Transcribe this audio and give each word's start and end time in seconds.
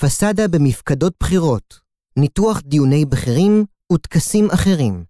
פסאדה 0.00 0.48
במפקדות 0.48 1.14
בחירות, 1.20 1.80
ניתוח 2.18 2.60
דיוני 2.64 3.04
בכירים 3.04 3.64
וטקסים 3.92 4.50
אחרים, 4.50 5.04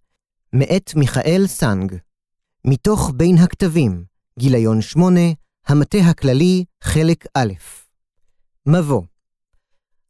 מאת 0.52 0.94
מיכאל 0.96 1.46
סנג. 1.46 1.96
מתוך 2.66 3.12
בין 3.16 3.38
הכתבים, 3.38 4.04
גיליון 4.38 4.80
8, 4.80 5.20
המטה 5.66 5.98
הכללי, 5.98 6.64
חלק 6.84 7.26
א'. 7.34 7.52
מבוא 8.66 9.02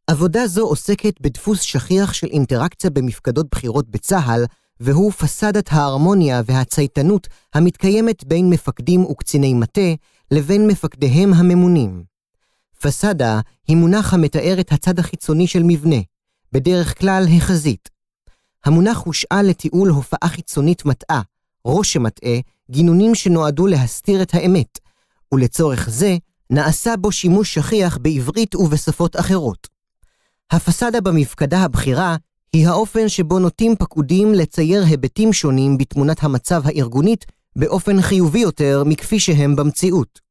עבודה 0.07 0.47
זו 0.47 0.63
עוסקת 0.63 1.21
בדפוס 1.21 1.61
שכיח 1.61 2.13
של 2.13 2.27
אינטראקציה 2.27 2.91
במפקדות 2.91 3.47
בחירות 3.51 3.91
בצה"ל, 3.91 4.45
והוא 4.81 5.13
פסאדת 5.13 5.69
ההרמוניה 5.73 6.43
והצייתנות 6.47 7.29
המתקיימת 7.55 8.25
בין 8.25 8.51
מפקדים 8.51 9.05
וקציני 9.05 9.55
מטה 9.55 9.95
לבין 10.31 10.67
מפקדיהם 10.67 11.35
הממונים. 11.35 12.16
פסאדה 12.81 13.41
היא 13.69 13.77
מונח 13.77 14.15
המתאר 14.15 14.57
את 14.61 14.73
הצד 14.73 14.99
החיצוני 14.99 15.47
של 15.47 15.63
מבנה, 15.63 15.97
בדרך 16.53 16.99
כלל 16.99 17.25
החזית. 17.37 17.89
המונח 18.65 18.99
הושאל 18.99 19.43
לתיעול 19.43 19.89
הופעה 19.89 20.29
חיצונית 20.29 20.85
מטעה, 20.85 21.23
ראש 21.67 21.93
שמטעה, 21.93 22.39
גינונים 22.71 23.15
שנועדו 23.15 23.67
להסתיר 23.67 24.23
את 24.23 24.35
האמת, 24.35 24.79
ולצורך 25.33 25.89
זה 25.91 26.17
נעשה 26.51 26.97
בו 26.97 27.13
שימוש 27.13 27.55
שכיח 27.55 27.99
בעברית 27.99 28.55
ובשפות 28.55 29.21
אחרות. 29.21 29.69
הפסאדה 30.51 31.01
במפקדה 31.01 31.63
הבכירה 31.63 32.17
היא 32.53 32.69
האופן 32.69 33.09
שבו 33.09 33.39
נוטים 33.39 33.77
פקודים 33.77 34.35
לצייר 34.35 34.85
היבטים 34.85 35.33
שונים 35.33 35.79
בתמונת 35.79 36.25
המצב 36.25 36.63
הארגונית 36.65 37.25
באופן 37.57 38.03
חיובי 38.03 38.39
יותר 38.39 38.83
מכפי 38.87 39.21
שהם 39.21 39.57
במציאות. 39.57 40.26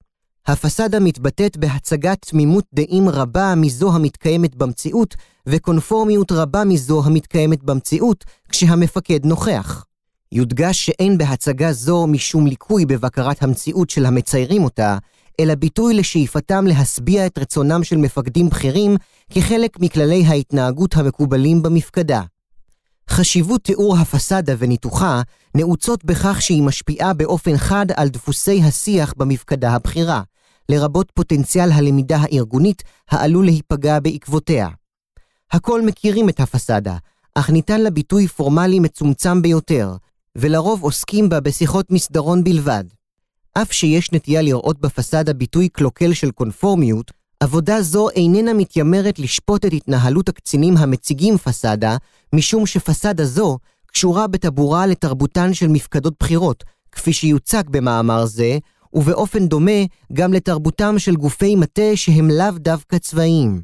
הפסאדה 0.47 0.99
מתבטאת 0.99 1.57
בהצגת 1.57 2.25
תמימות 2.25 2.65
דעים 2.73 3.09
רבה 3.09 3.53
מזו 3.57 3.95
המתקיימת 3.95 4.55
במציאות, 4.55 5.15
וקונפורמיות 5.47 6.31
רבה 6.31 6.63
מזו 6.63 7.05
המתקיימת 7.05 7.63
במציאות, 7.63 8.25
כשהמפקד 8.49 9.25
נוכח. 9.25 9.85
יודגש 10.31 10.85
שאין 10.85 11.17
בהצגה 11.17 11.73
זו 11.73 12.07
משום 12.07 12.47
ליקוי 12.47 12.85
בבקרת 12.85 13.43
המציאות 13.43 13.89
של 13.89 14.05
המציירים 14.05 14.63
אותה, 14.63 14.97
אלא 15.39 15.55
ביטוי 15.55 15.93
לשאיפתם 15.93 16.67
להשביע 16.67 17.25
את 17.25 17.37
רצונם 17.37 17.83
של 17.83 17.97
מפקדים 17.97 18.49
בכירים 18.49 18.95
כחלק 19.29 19.79
מכללי 19.79 20.25
ההתנהגות 20.25 20.95
המקובלים 20.95 21.61
במפקדה. 21.61 22.21
חשיבות 23.09 23.63
תיאור 23.63 23.97
הפסאדה 23.97 24.53
וניתוחה 24.57 25.21
נעוצות 25.55 26.05
בכך 26.05 26.41
שהיא 26.41 26.63
משפיעה 26.63 27.13
באופן 27.13 27.57
חד 27.57 27.85
על 27.95 28.09
דפוסי 28.09 28.61
השיח 28.63 29.13
במפקדה 29.17 29.71
הבכירה, 29.71 30.21
לרבות 30.69 31.11
פוטנציאל 31.11 31.71
הלמידה 31.71 32.17
הארגונית 32.17 32.83
העלול 33.09 33.45
להיפגע 33.45 33.99
בעקבותיה. 33.99 34.69
הכל 35.51 35.81
מכירים 35.81 36.29
את 36.29 36.39
הפסאדה, 36.39 36.97
אך 37.35 37.49
ניתן 37.49 37.81
לה 37.81 37.89
ביטוי 37.89 38.27
פורמלי 38.27 38.79
מצומצם 38.79 39.41
ביותר, 39.41 39.95
ולרוב 40.35 40.83
עוסקים 40.83 41.29
בה 41.29 41.39
בשיחות 41.39 41.91
מסדרון 41.91 42.43
בלבד. 42.43 42.83
אף 43.53 43.71
שיש 43.71 44.11
נטייה 44.11 44.41
לראות 44.41 44.79
בפסאדה 44.79 45.33
ביטוי 45.33 45.69
קלוקל 45.69 46.13
של 46.13 46.31
קונפורמיות, 46.31 47.11
עבודה 47.39 47.81
זו 47.81 48.09
איננה 48.09 48.53
מתיימרת 48.53 49.19
לשפוט 49.19 49.65
את 49.65 49.73
התנהלות 49.73 50.29
הקצינים 50.29 50.77
המציגים 50.77 51.37
פסאדה, 51.37 51.97
משום 52.33 52.65
שפסאדה 52.65 53.25
זו 53.25 53.57
קשורה 53.87 54.27
בטבורה 54.27 54.85
לתרבותן 54.85 55.53
של 55.53 55.67
מפקדות 55.67 56.13
בחירות, 56.19 56.63
כפי 56.91 57.13
שיוצג 57.13 57.63
במאמר 57.69 58.25
זה, 58.25 58.57
ובאופן 58.95 59.47
דומה 59.47 59.81
גם 60.13 60.33
לתרבותם 60.33 60.99
של 60.99 61.15
גופי 61.15 61.55
מטה 61.55 61.95
שהם 61.95 62.29
לאו 62.29 62.51
דווקא 62.51 62.97
צבאיים. 62.97 63.61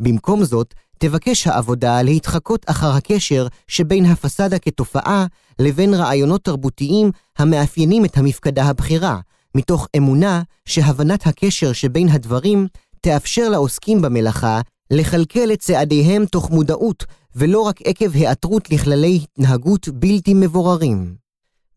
במקום 0.00 0.44
זאת, 0.44 0.74
תבקש 0.98 1.46
העבודה 1.46 2.02
להתחקות 2.02 2.64
אחר 2.70 2.90
הקשר 2.90 3.46
שבין 3.68 4.04
הפסאדה 4.04 4.58
כתופעה 4.58 5.26
לבין 5.58 5.94
רעיונות 5.94 6.44
תרבותיים 6.44 7.10
המאפיינים 7.38 8.04
את 8.04 8.16
המפקדה 8.16 8.64
הבכירה, 8.64 9.20
מתוך 9.54 9.88
אמונה 9.96 10.42
שהבנת 10.64 11.26
הקשר 11.26 11.72
שבין 11.72 12.08
הדברים 12.08 12.66
תאפשר 13.00 13.48
לעוסקים 13.48 14.02
במלאכה 14.02 14.60
לכלכל 14.90 15.52
את 15.52 15.58
צעדיהם 15.58 16.26
תוך 16.26 16.50
מודעות, 16.50 17.04
ולא 17.36 17.60
רק 17.60 17.80
עקב 17.84 18.14
היעתרות 18.14 18.70
לכללי 18.70 19.20
התנהגות 19.22 19.88
בלתי 19.88 20.34
מבוררים. 20.34 21.23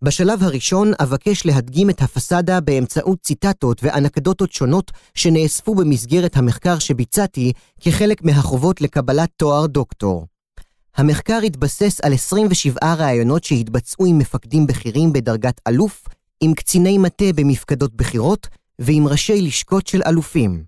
בשלב 0.01 0.43
הראשון 0.43 0.91
אבקש 0.99 1.45
להדגים 1.45 1.89
את 1.89 2.01
הפסאדה 2.01 2.59
באמצעות 2.59 3.19
ציטטות 3.21 3.83
ואנקדוטות 3.83 4.51
שונות 4.51 4.91
שנאספו 5.13 5.75
במסגרת 5.75 6.37
המחקר 6.37 6.79
שביצעתי 6.79 7.53
כחלק 7.81 8.23
מהחובות 8.23 8.81
לקבלת 8.81 9.29
תואר 9.37 9.65
דוקטור. 9.65 10.25
המחקר 10.97 11.39
התבסס 11.45 12.01
על 12.03 12.13
27 12.13 12.93
ראיונות 12.93 13.43
שהתבצעו 13.43 14.05
עם 14.05 14.17
מפקדים 14.17 14.67
בכירים 14.67 15.13
בדרגת 15.13 15.61
אלוף, 15.67 16.03
עם 16.41 16.53
קציני 16.53 16.97
מטה 16.97 17.33
במפקדות 17.35 17.95
בכירות 17.95 18.47
ועם 18.79 19.07
ראשי 19.07 19.41
לשכות 19.41 19.87
של 19.87 20.01
אלופים. 20.07 20.63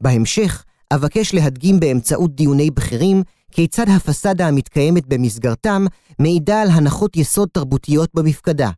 בהמשך, 0.00 0.64
אבקש 0.94 1.34
להדגים 1.34 1.80
באמצעות 1.80 2.34
דיוני 2.34 2.70
בכירים 2.70 3.22
כיצד 3.54 3.88
הפסאדה 3.88 4.48
המתקיימת 4.48 5.06
במסגרתם 5.06 5.86
מעידה 6.18 6.62
על 6.62 6.68
הנחות 6.70 7.16
יסוד 7.16 7.48
תרבותיות 7.52 8.10
במפקדה. 8.14 8.70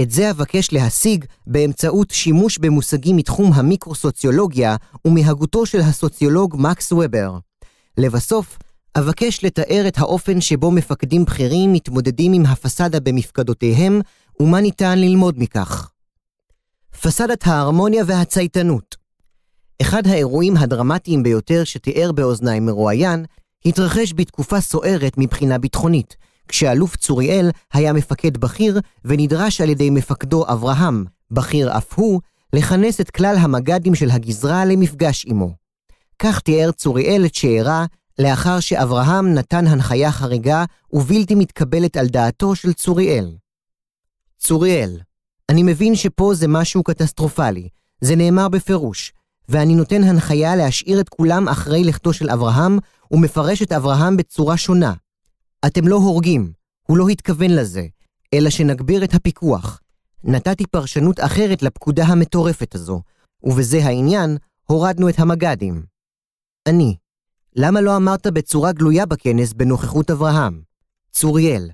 את 0.00 0.10
זה 0.10 0.30
אבקש 0.30 0.72
להשיג 0.72 1.24
באמצעות 1.46 2.10
שימוש 2.10 2.58
במושגים 2.58 3.16
מתחום 3.16 3.52
המיקרוסוציולוגיה 3.52 4.76
ומהגותו 5.04 5.66
של 5.66 5.80
הסוציולוג 5.80 6.56
מקס 6.58 6.92
ובר. 6.92 7.38
לבסוף, 7.98 8.58
אבקש 8.98 9.44
לתאר 9.44 9.84
את 9.88 9.98
האופן 9.98 10.40
שבו 10.40 10.70
מפקדים 10.70 11.24
בכירים 11.24 11.72
מתמודדים 11.72 12.32
עם 12.32 12.46
הפסאדה 12.46 13.00
במפקדותיהם, 13.00 14.00
ומה 14.40 14.60
ניתן 14.60 14.98
ללמוד 14.98 15.34
מכך. 15.38 15.90
פסאדת 17.02 17.46
ההרמוניה 17.46 18.04
והצייתנות 18.06 18.96
אחד 19.82 20.06
האירועים 20.06 20.56
הדרמטיים 20.56 21.22
ביותר 21.22 21.64
שתיאר 21.64 22.12
באוזניים 22.12 22.66
מרואיין, 22.66 23.24
התרחש 23.64 24.12
בתקופה 24.16 24.60
סוערת 24.60 25.12
מבחינה 25.16 25.58
ביטחונית, 25.58 26.16
כשאלוף 26.48 26.96
צוריאל 26.96 27.50
היה 27.72 27.92
מפקד 27.92 28.36
בכיר 28.36 28.80
ונדרש 29.04 29.60
על 29.60 29.68
ידי 29.68 29.90
מפקדו 29.90 30.44
אברהם, 30.48 31.04
בכיר 31.30 31.76
אף 31.76 31.98
הוא, 31.98 32.20
לכנס 32.52 33.00
את 33.00 33.10
כלל 33.10 33.36
המג"דים 33.38 33.94
של 33.94 34.10
הגזרה 34.10 34.64
למפגש 34.64 35.26
עמו. 35.28 35.54
כך 36.18 36.40
תיאר 36.40 36.72
צוריאל 36.72 37.24
את 37.26 37.34
שאירע 37.34 37.84
לאחר 38.18 38.60
שאברהם 38.60 39.34
נתן 39.34 39.66
הנחיה 39.66 40.12
חריגה 40.12 40.64
ובלתי 40.92 41.34
מתקבלת 41.34 41.96
על 41.96 42.06
דעתו 42.06 42.54
של 42.54 42.72
צוריאל. 42.72 43.36
צוריאל, 44.38 45.00
אני 45.48 45.62
מבין 45.62 45.96
שפה 45.96 46.34
זה 46.34 46.48
משהו 46.48 46.82
קטסטרופלי, 46.82 47.68
זה 48.00 48.16
נאמר 48.16 48.48
בפירוש, 48.48 49.12
ואני 49.48 49.74
נותן 49.74 50.04
הנחיה 50.04 50.56
להשאיר 50.56 51.00
את 51.00 51.08
כולם 51.08 51.48
אחרי 51.48 51.84
לכתו 51.84 52.12
של 52.12 52.30
אברהם, 52.30 52.78
ומפרש 53.10 53.62
את 53.62 53.72
אברהם 53.72 54.16
בצורה 54.16 54.56
שונה. 54.56 54.92
אתם 55.66 55.88
לא 55.88 55.96
הורגים, 55.96 56.52
הוא 56.82 56.98
לא 56.98 57.08
התכוון 57.08 57.50
לזה, 57.50 57.86
אלא 58.34 58.50
שנגביר 58.50 59.04
את 59.04 59.14
הפיקוח. 59.14 59.80
נתתי 60.24 60.66
פרשנות 60.66 61.20
אחרת 61.20 61.62
לפקודה 61.62 62.04
המטורפת 62.04 62.74
הזו, 62.74 63.02
ובזה 63.42 63.84
העניין, 63.84 64.36
הורדנו 64.66 65.08
את 65.08 65.18
המג"דים. 65.18 65.82
אני, 66.68 66.96
למה 67.56 67.80
לא 67.80 67.96
אמרת 67.96 68.26
בצורה 68.26 68.72
גלויה 68.72 69.06
בכנס 69.06 69.52
בנוכחות 69.52 70.10
אברהם? 70.10 70.62
צוריאל, 71.12 71.70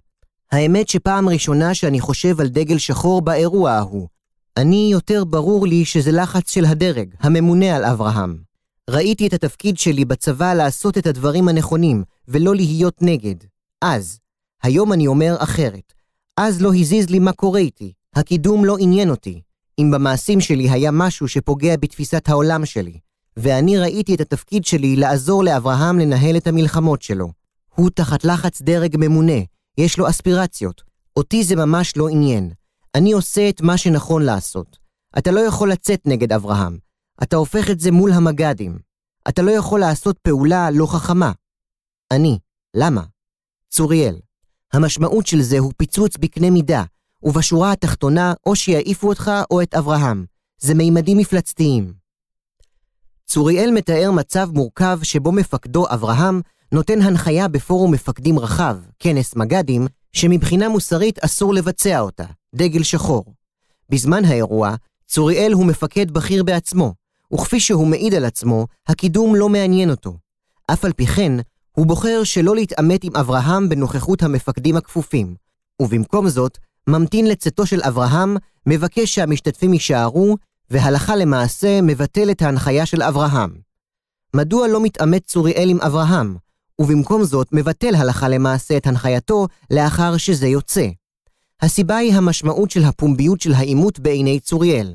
האמת 0.53 0.89
שפעם 0.89 1.29
ראשונה 1.29 1.75
שאני 1.75 2.01
חושב 2.01 2.41
על 2.41 2.49
דגל 2.49 2.79
שחור 2.79 3.23
באירוע 3.23 3.71
ההוא, 3.71 4.09
אני 4.57 4.89
יותר 4.93 5.25
ברור 5.25 5.67
לי 5.67 5.85
שזה 5.85 6.13
לחץ 6.13 6.51
של 6.51 6.65
הדרג, 6.65 7.15
הממונה 7.21 7.77
על 7.77 7.85
אברהם. 7.85 8.37
ראיתי 8.91 9.27
את 9.27 9.33
התפקיד 9.33 9.79
שלי 9.79 10.05
בצבא 10.05 10.55
לעשות 10.55 10.99
את 10.99 11.07
הדברים 11.07 11.49
הנכונים, 11.49 12.03
ולא 12.29 12.55
להיות 12.55 13.03
נגד. 13.03 13.35
אז. 13.83 14.19
היום 14.63 14.93
אני 14.93 15.07
אומר 15.07 15.37
אחרת. 15.39 15.93
אז 16.37 16.63
לא 16.63 16.75
הזיז 16.75 17.11
לי 17.11 17.19
מה 17.19 17.33
קורה 17.33 17.61
איתי. 17.61 17.93
הקידום 18.15 18.65
לא 18.65 18.77
עניין 18.81 19.11
אותי. 19.11 19.41
אם 19.79 19.91
במעשים 19.91 20.41
שלי 20.41 20.71
היה 20.71 20.91
משהו 20.91 21.29
שפוגע 21.29 21.77
בתפיסת 21.77 22.29
העולם 22.29 22.67
שלי. 22.67 22.99
ואני 23.37 23.79
ראיתי 23.79 24.15
את 24.15 24.21
התפקיד 24.21 24.65
שלי 24.65 24.97
לעזור 24.97 25.45
לאברהם 25.45 25.99
לנהל 25.99 26.37
את 26.37 26.47
המלחמות 26.47 27.03
שלו. 27.03 27.29
הוא 27.75 27.91
תחת 27.91 28.25
לחץ 28.25 28.63
דרג 28.63 28.97
ממונה, 28.99 29.41
יש 29.79 29.99
לו 29.99 30.09
אספירציות. 30.09 30.83
אותי 31.17 31.45
זה 31.45 31.57
ממש 31.57 31.97
לא 31.97 32.09
עניין. 32.09 32.51
אני 32.95 33.13
עושה 33.13 33.49
את 33.49 33.61
מה 33.61 33.77
שנכון 33.77 34.23
לעשות. 34.23 34.79
אתה 35.19 35.31
לא 35.31 35.41
יכול 35.41 35.73
לצאת 35.73 36.07
נגד 36.07 36.33
אברהם. 36.33 36.79
אתה 37.23 37.37
הופך 37.37 37.71
את 37.71 37.81
זה 37.81 37.91
מול 37.91 38.13
המג"דים. 38.13 38.79
אתה 39.29 39.43
לא 39.43 39.51
יכול 39.51 39.81
לעשות 39.81 40.19
פעולה 40.19 40.71
לא 40.71 40.87
חכמה. 40.87 41.33
אני. 42.11 42.39
למה? 42.77 43.03
צוריאל. 43.71 44.17
המשמעות 44.73 45.27
של 45.27 45.43
זה 45.43 45.59
הוא 45.59 45.73
פיצוץ 45.77 46.17
בקנה 46.17 46.51
מידה, 46.51 46.85
ובשורה 47.23 47.73
התחתונה 47.73 48.35
או 48.47 48.57
שיעיפו 48.57 49.09
אותך 49.09 49.31
או 49.51 49.63
את 49.63 49.75
אברהם. 49.75 50.25
זה 50.61 50.75
מימדים 50.75 51.19
מפלצתיים. 51.19 51.95
צוריאל 53.27 53.71
מתאר 53.71 54.11
מצב 54.11 54.49
מורכב 54.53 54.99
שבו 55.03 55.33
מפקדו 55.33 55.87
אברהם 55.89 56.41
נותן 56.73 57.03
הנחיה 57.03 57.49
בפורום 57.49 57.93
מפקדים 57.93 58.39
רחב, 58.39 58.79
כנס 58.99 59.37
מג"דים, 59.37 59.87
שמבחינה 60.13 60.69
מוסרית 60.69 61.19
אסור 61.19 61.55
לבצע 61.55 62.01
אותה, 62.01 62.25
דגל 62.55 62.83
שחור. 62.83 63.25
בזמן 63.91 64.25
האירוע, 64.25 64.75
צוריאל 65.07 65.53
הוא 65.53 65.67
מפקד 65.67 66.11
בכיר 66.11 66.45
בעצמו, 66.45 66.95
וכפי 67.35 67.61
שהוא 67.61 67.87
מעיד 67.87 68.15
על 68.15 68.25
עצמו, 68.25 68.67
הקידום 68.89 69.35
לא 69.35 69.49
מעניין 69.49 69.91
אותו. 69.91 70.17
אף 70.73 70.85
על 70.85 70.93
פי 70.93 71.07
כן, 71.07 71.33
הוא 71.73 71.87
בוחר 71.87 72.25
שלא 72.25 72.55
להתעמת 72.55 73.05
עם 73.05 73.17
אברהם 73.17 73.69
בנוכחות 73.69 74.23
המפקדים 74.23 74.77
הכפופים, 74.77 75.35
ובמקום 75.83 76.29
זאת, 76.29 76.59
ממתין 76.89 77.27
לצאתו 77.27 77.67
של 77.67 77.81
אברהם, 77.83 78.37
מבקש 78.67 79.15
שהמשתתפים 79.15 79.73
יישארו, 79.73 80.37
והלכה 80.71 81.17
למעשה 81.17 81.81
מבטל 81.83 82.31
את 82.31 82.43
ההנחיה 82.43 82.87
של 82.87 83.03
אברהם. 83.03 83.51
מדוע 84.37 84.69
לא 84.69 84.81
מתעמת 84.83 85.27
צוריאל 85.27 85.71
עם 85.71 85.81
אברהם, 85.81 86.37
ובמקום 86.81 87.25
זאת 87.25 87.49
מבטל 87.53 87.95
הלכה 87.95 88.29
למעשה 88.29 88.77
את 88.77 88.87
הנחייתו 88.87 89.47
לאחר 89.71 90.17
שזה 90.17 90.47
יוצא? 90.47 90.87
הסיבה 91.63 91.97
היא 91.97 92.15
המשמעות 92.15 92.71
של 92.71 92.85
הפומביות 92.85 93.41
של 93.41 93.53
העימות 93.53 94.01
בעיני 94.01 94.41
צוריאל. 94.41 94.95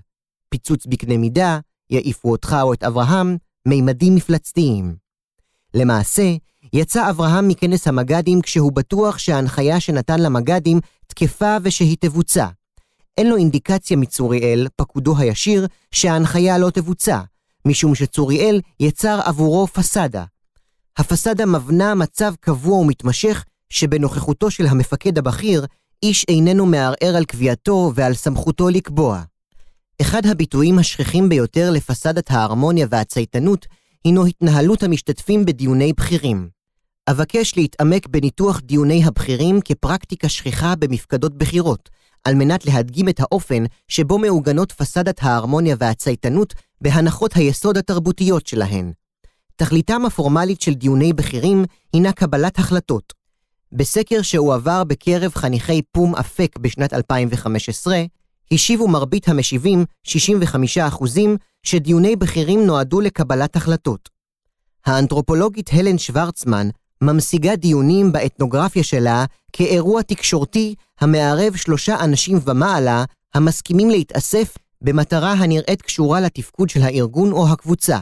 פיצוץ 0.49 0.85
בקנה 0.85 1.17
מידה, 1.17 1.59
יעיפו 1.89 2.31
אותך 2.31 2.57
או 2.61 2.73
את 2.73 2.83
אברהם, 2.83 3.37
מימדים 3.67 4.15
מפלצתיים. 4.15 4.95
למעשה, 5.73 6.35
יצא 6.73 7.09
אברהם 7.09 7.47
מכנס 7.47 7.87
המג"דים 7.87 8.41
כשהוא 8.41 8.71
בטוח 8.71 9.17
שההנחיה 9.17 9.79
שנתן 9.79 10.19
למג"דים 10.19 10.79
תקפה 11.07 11.57
ושהיא 11.63 11.97
תבוצע. 11.99 12.47
אין 13.17 13.29
לו 13.29 13.35
אינדיקציה 13.35 13.97
מצוריאל, 13.97 14.67
פקודו 14.75 15.17
הישיר, 15.17 15.67
שההנחיה 15.91 16.57
לא 16.57 16.69
תבוצע, 16.69 17.21
משום 17.65 17.95
שצוריאל 17.95 18.61
יצר 18.79 19.19
עבורו 19.25 19.67
פסאדה. 19.67 20.23
הפסאדה 20.97 21.45
מבנה 21.45 21.95
מצב 21.95 22.33
קבוע 22.39 22.77
ומתמשך 22.77 23.45
שבנוכחותו 23.69 24.51
של 24.51 24.65
המפקד 24.67 25.17
הבכיר, 25.17 25.65
איש 26.03 26.25
איננו 26.29 26.65
מערער 26.65 27.15
על 27.17 27.25
קביעתו 27.25 27.91
ועל 27.95 28.13
סמכותו 28.13 28.69
לקבוע. 28.69 29.21
אחד 30.01 30.25
הביטויים 30.25 30.79
השכיחים 30.79 31.29
ביותר 31.29 31.71
לפסאדת 31.71 32.31
ההרמוניה 32.31 32.87
והצייתנות 32.89 33.65
הינו 34.03 34.25
התנהלות 34.25 34.83
המשתתפים 34.83 35.45
בדיוני 35.45 35.93
בכירים. 35.93 36.49
אבקש 37.09 37.57
להתעמק 37.57 38.07
בניתוח 38.07 38.59
דיוני 38.59 39.05
הבכירים 39.05 39.59
כפרקטיקה 39.65 40.29
שכיחה 40.29 40.75
במפקדות 40.75 41.37
בחירות, 41.37 41.89
על 42.23 42.35
מנת 42.35 42.65
להדגים 42.65 43.09
את 43.09 43.19
האופן 43.19 43.63
שבו 43.87 44.17
מעוגנות 44.17 44.71
פסאדת 44.71 45.23
ההרמוניה 45.23 45.75
והצייתנות 45.79 46.53
בהנחות 46.81 47.33
היסוד 47.33 47.77
התרבותיות 47.77 48.47
שלהן. 48.47 48.91
תכליתם 49.55 50.05
הפורמלית 50.05 50.61
של 50.61 50.73
דיוני 50.73 51.13
בכירים 51.13 51.65
הינה 51.93 52.11
קבלת 52.11 52.59
החלטות. 52.59 53.18
בסקר 53.71 54.21
שהועבר 54.21 54.83
בקרב 54.83 55.31
חניכי 55.35 55.81
פום 55.91 56.15
אפק 56.15 56.57
בשנת 56.57 56.93
2015, 56.93 58.03
השיבו 58.51 58.87
מרבית 58.87 59.29
המשיבים, 59.29 59.85
65%, 60.07 60.11
שדיוני 61.63 62.15
בכירים 62.15 62.65
נועדו 62.65 63.01
לקבלת 63.01 63.55
החלטות. 63.55 64.09
האנתרופולוגית 64.85 65.69
הלן 65.73 65.97
שוורצמן 65.97 66.69
ממשיגה 67.01 67.55
דיונים 67.55 68.11
באתנוגרפיה 68.11 68.83
שלה 68.83 69.25
כאירוע 69.53 70.01
תקשורתי 70.01 70.75
המערב 70.99 71.55
שלושה 71.55 72.03
אנשים 72.03 72.39
ומעלה 72.45 73.03
המסכימים 73.33 73.89
להתאסף 73.89 74.57
במטרה 74.81 75.33
הנראית 75.33 75.81
קשורה 75.81 76.21
לתפקוד 76.21 76.69
של 76.69 76.81
הארגון 76.81 77.31
או 77.31 77.49
הקבוצה. 77.49 77.99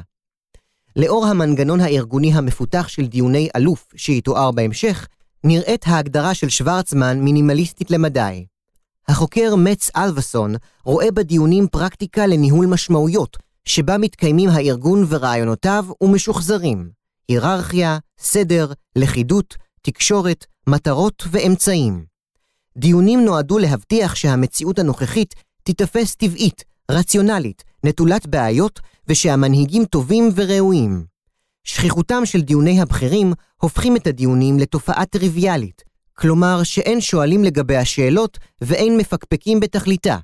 לאור 0.96 1.26
המנגנון 1.26 1.80
הארגוני 1.80 2.34
המפותח 2.34 2.88
של 2.88 3.06
דיוני 3.06 3.50
אלוף 3.56 3.88
שיתואר 3.96 4.52
בהמשך, 4.52 5.08
נראית 5.50 5.88
ההגדרה 5.88 6.34
של 6.34 6.50
שוורצמן 6.50 7.20
מינימליסטית 7.20 7.92
למדי. 7.92 8.46
החוקר 9.08 9.56
מצ 9.56 9.92
אלבסון 9.96 10.56
רואה 10.84 11.12
בדיונים 11.12 11.68
פרקטיקה 11.68 12.28
לניהול 12.28 12.66
משמעויות, 12.66 13.38
שבה 13.66 13.98
מתקיימים 13.98 14.50
הארגון 14.50 15.06
ורעיונותיו 15.10 15.86
ומשוחזרים. 16.02 16.90
היררכיה, 17.28 17.98
סדר, 18.20 18.72
לכידות, 18.96 19.56
תקשורת, 19.82 20.46
מטרות 20.70 21.24
ואמצעים. 21.32 22.06
דיונים 22.78 23.26
נועדו 23.26 23.58
להבטיח 23.58 24.16
שהמציאות 24.16 24.80
הנוכחית 24.80 25.36
תיתפס 25.64 26.16
טבעית, 26.16 26.64
רציונלית, 26.92 27.64
נטולת 27.84 28.28
בעיות, 28.28 28.80
ושהמנהיגים 29.08 29.86
טובים 29.86 30.30
וראויים. 30.36 31.06
שכיחותם 31.68 32.26
של 32.26 32.42
דיוני 32.42 32.82
הבכירים 32.82 33.34
הופכים 33.62 33.96
את 33.96 34.08
הדיונים 34.08 34.60
לתופעה 34.60 35.06
טריוויאלית, 35.06 35.84
כלומר 36.14 36.64
שאין 36.64 37.02
שואלים 37.02 37.44
לגבי 37.44 37.76
השאלות 37.76 38.38
ואין 38.62 38.98
מפקפקים 38.98 39.60
בתכליתה. 39.60 40.18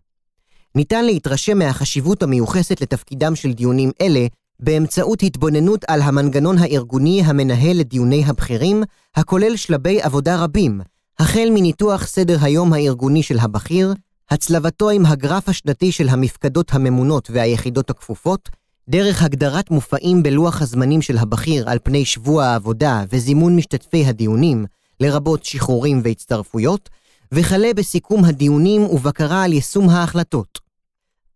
ניתן 0.76 1.06
להתרשם 1.06 1.58
מהחשיבות 1.58 2.24
המיוחסת 2.24 2.82
לתפקידם 2.82 3.36
של 3.36 3.54
דיונים 3.54 3.92
אלה 4.02 4.28
באמצעות 4.60 5.24
התבוננות 5.24 5.86
על 5.88 6.02
המנגנון 6.02 6.58
הארגוני 6.58 7.22
המנהל 7.26 7.82
את 7.82 7.88
דיוני 7.88 8.24
הבכירים, 8.26 8.84
הכולל 9.16 9.56
שלבי 9.56 10.02
עבודה 10.02 10.44
רבים, 10.44 10.82
החל 11.20 11.48
מניתוח 11.54 12.08
סדר 12.08 12.38
היום 12.42 12.74
הארגוני 12.74 13.24
של 13.24 13.40
הבכיר, 13.40 13.94
הצלבתו 14.32 14.90
עם 14.90 15.06
הגרף 15.06 15.50
השנתי 15.50 15.92
של 15.92 16.10
המפקדות 16.10 16.74
הממונות 16.74 17.30
והיחידות 17.34 17.90
הכפופות, 17.90 18.50
דרך 18.90 19.24
הגדרת 19.24 19.72
מופעים 19.72 20.24
בלוח 20.24 20.62
הזמנים 20.62 21.02
של 21.02 21.18
הבכיר 21.18 21.70
על 21.70 21.80
פני 21.84 22.06
שבוע 22.06 22.46
העבודה 22.46 23.04
וזימון 23.10 23.56
משתתפי 23.56 24.06
הדיונים, 24.06 24.66
לרבות 25.00 25.46
שחרורים 25.46 26.02
והצטרפויות, 26.04 26.90
וכלה 27.32 27.74
בסיכום 27.76 28.26
הדיונים 28.26 28.82
ובקרה 28.82 29.44
על 29.44 29.54
יישום 29.54 29.90
ההחלטות. 29.90 30.60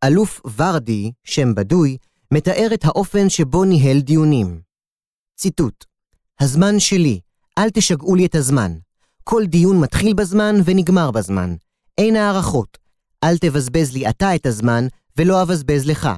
אלוף 0.04 0.42
ורדי, 0.58 1.12
שם 1.24 1.56
בדוי, 1.56 1.98
מתאר 2.34 2.70
את 2.74 2.86
האופן 2.86 3.30
שבו 3.30 3.66
ניהל 3.66 4.00
דיונים. 4.00 4.62
ציטוט: 5.36 5.86
הזמן 6.40 6.80
שלי, 6.80 7.20
אל 7.58 7.70
תשגעו 7.70 8.16
לי 8.16 8.26
את 8.26 8.36
הזמן. 8.36 8.78
כל 9.24 9.46
דיון 9.46 9.80
מתחיל 9.80 10.14
בזמן 10.14 10.56
ונגמר 10.66 11.12
בזמן. 11.12 11.56
אין 11.98 12.16
הערכות. 12.16 12.78
אל 13.24 13.38
תבזבז 13.38 13.94
לי 13.94 14.10
אתה 14.10 14.36
את 14.36 14.46
הזמן, 14.46 14.88
ולא 15.18 15.42
אבזבז 15.42 15.86
לך. 15.86 16.10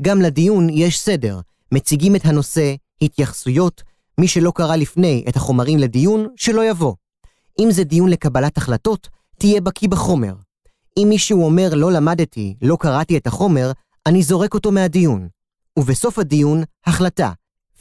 גם 0.00 0.20
לדיון 0.22 0.70
יש 0.70 1.00
סדר, 1.00 1.40
מציגים 1.72 2.16
את 2.16 2.24
הנושא, 2.24 2.74
התייחסויות, 3.02 3.82
מי 4.20 4.28
שלא 4.28 4.52
קרא 4.54 4.76
לפני 4.76 5.24
את 5.28 5.36
החומרים 5.36 5.78
לדיון, 5.78 6.28
שלא 6.36 6.70
יבוא. 6.70 6.94
אם 7.58 7.68
זה 7.70 7.84
דיון 7.84 8.08
לקבלת 8.08 8.58
החלטות, 8.58 9.08
תהיה 9.38 9.60
בקיא 9.60 9.88
בחומר. 9.88 10.34
אם 10.98 11.06
מישהו 11.08 11.44
אומר 11.44 11.74
לא 11.74 11.92
למדתי, 11.92 12.54
לא 12.62 12.76
קראתי 12.80 13.16
את 13.16 13.26
החומר, 13.26 13.72
אני 14.06 14.22
זורק 14.22 14.54
אותו 14.54 14.72
מהדיון. 14.72 15.28
ובסוף 15.78 16.18
הדיון, 16.18 16.62
החלטה. 16.86 17.32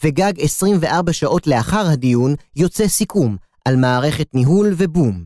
וגג 0.03 0.33
24 0.39 1.13
שעות 1.13 1.47
לאחר 1.47 1.87
הדיון 1.87 2.35
יוצא 2.55 2.87
סיכום 2.87 3.37
על 3.65 3.75
מערכת 3.75 4.27
ניהול 4.33 4.73
ובום. 4.77 5.23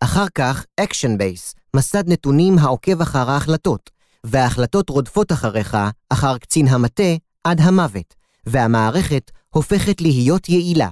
אחר 0.00 0.26
כך, 0.34 0.64
Action 0.80 1.18
Base, 1.18 1.54
מסד 1.76 2.08
נתונים 2.08 2.58
העוקב 2.58 3.00
אחר 3.00 3.30
ההחלטות, 3.30 3.90
וההחלטות 4.24 4.90
רודפות 4.90 5.32
אחריך, 5.32 5.76
אחר 6.08 6.38
קצין 6.38 6.68
המטה, 6.68 7.12
עד 7.44 7.60
המוות, 7.60 8.14
והמערכת 8.46 9.30
הופכת 9.48 10.00
להיות 10.00 10.48
יעילה. 10.48 10.88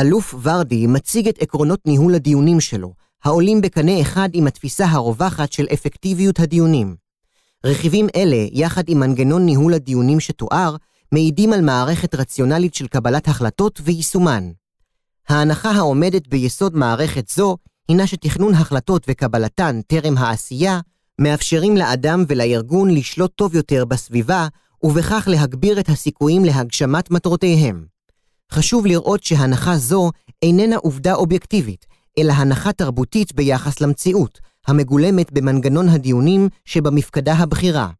אלוף 0.00 0.34
ורדי 0.42 0.86
מציג 0.86 1.28
את 1.28 1.42
עקרונות 1.42 1.80
ניהול 1.86 2.14
הדיונים 2.14 2.60
שלו, 2.60 2.94
העולים 3.24 3.60
בקנה 3.60 4.00
אחד 4.00 4.28
עם 4.32 4.46
התפיסה 4.46 4.86
הרווחת 4.86 5.52
של 5.52 5.66
אפקטיביות 5.72 6.40
הדיונים. 6.40 6.96
רכיבים 7.64 8.06
אלה, 8.16 8.46
יחד 8.52 8.82
עם 8.88 9.00
מנגנון 9.00 9.46
ניהול 9.46 9.74
הדיונים 9.74 10.20
שתואר, 10.20 10.76
מעידים 11.12 11.52
על 11.52 11.60
מערכת 11.60 12.14
רציונלית 12.14 12.74
של 12.74 12.86
קבלת 12.86 13.28
החלטות 13.28 13.80
ויישומן. 13.84 14.50
ההנחה 15.28 15.70
העומדת 15.70 16.28
ביסוד 16.28 16.76
מערכת 16.76 17.28
זו, 17.28 17.56
הינה 17.88 18.06
שתכנון 18.06 18.54
החלטות 18.54 19.06
וקבלתן 19.08 19.80
טרם 19.86 20.18
העשייה, 20.18 20.80
מאפשרים 21.20 21.76
לאדם 21.76 22.24
ולארגון 22.28 22.90
לשלוט 22.90 23.32
טוב 23.34 23.54
יותר 23.54 23.84
בסביבה, 23.84 24.48
ובכך 24.82 25.28
להגביר 25.30 25.80
את 25.80 25.88
הסיכויים 25.88 26.44
להגשמת 26.44 27.10
מטרותיהם. 27.10 27.84
חשוב 28.52 28.86
לראות 28.86 29.24
שהנחה 29.24 29.76
זו 29.76 30.10
איננה 30.42 30.76
עובדה 30.76 31.14
אובייקטיבית, 31.14 31.86
אלא 32.18 32.32
הנחה 32.32 32.72
תרבותית 32.72 33.34
ביחס 33.34 33.80
למציאות, 33.80 34.40
המגולמת 34.66 35.32
במנגנון 35.32 35.88
הדיונים 35.88 36.48
שבמפקדה 36.64 37.32
הבכירה. 37.32 37.90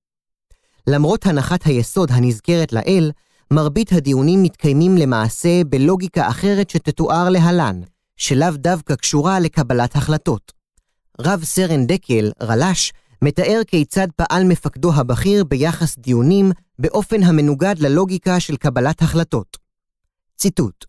למרות 0.87 1.27
הנחת 1.27 1.67
היסוד 1.67 2.11
הנזכרת 2.13 2.73
לעיל, 2.73 3.13
מרבית 3.53 3.93
הדיונים 3.93 4.43
מתקיימים 4.43 4.97
למעשה 4.97 5.65
בלוגיקה 5.65 6.29
אחרת 6.29 6.71
שתתואר 6.71 7.29
להלן, 7.29 7.81
שלאו 8.17 8.51
דווקא 8.55 8.95
קשורה 8.95 9.41
לקבלת 9.41 9.97
החלטות. 9.97 10.53
רב 11.21 11.45
סרן 11.45 11.87
דקל, 11.87 12.31
רל"ש, 12.43 12.93
מתאר 13.23 13.61
כיצד 13.67 14.09
פעל 14.17 14.45
מפקדו 14.45 14.95
הבכיר 14.95 15.45
ביחס 15.45 15.99
דיונים 15.99 16.53
באופן 16.79 17.23
המנוגד 17.23 17.75
ללוגיקה 17.79 18.41
של 18.41 18.57
קבלת 18.57 19.03
החלטות. 19.03 19.57
ציטוט: 20.37 20.85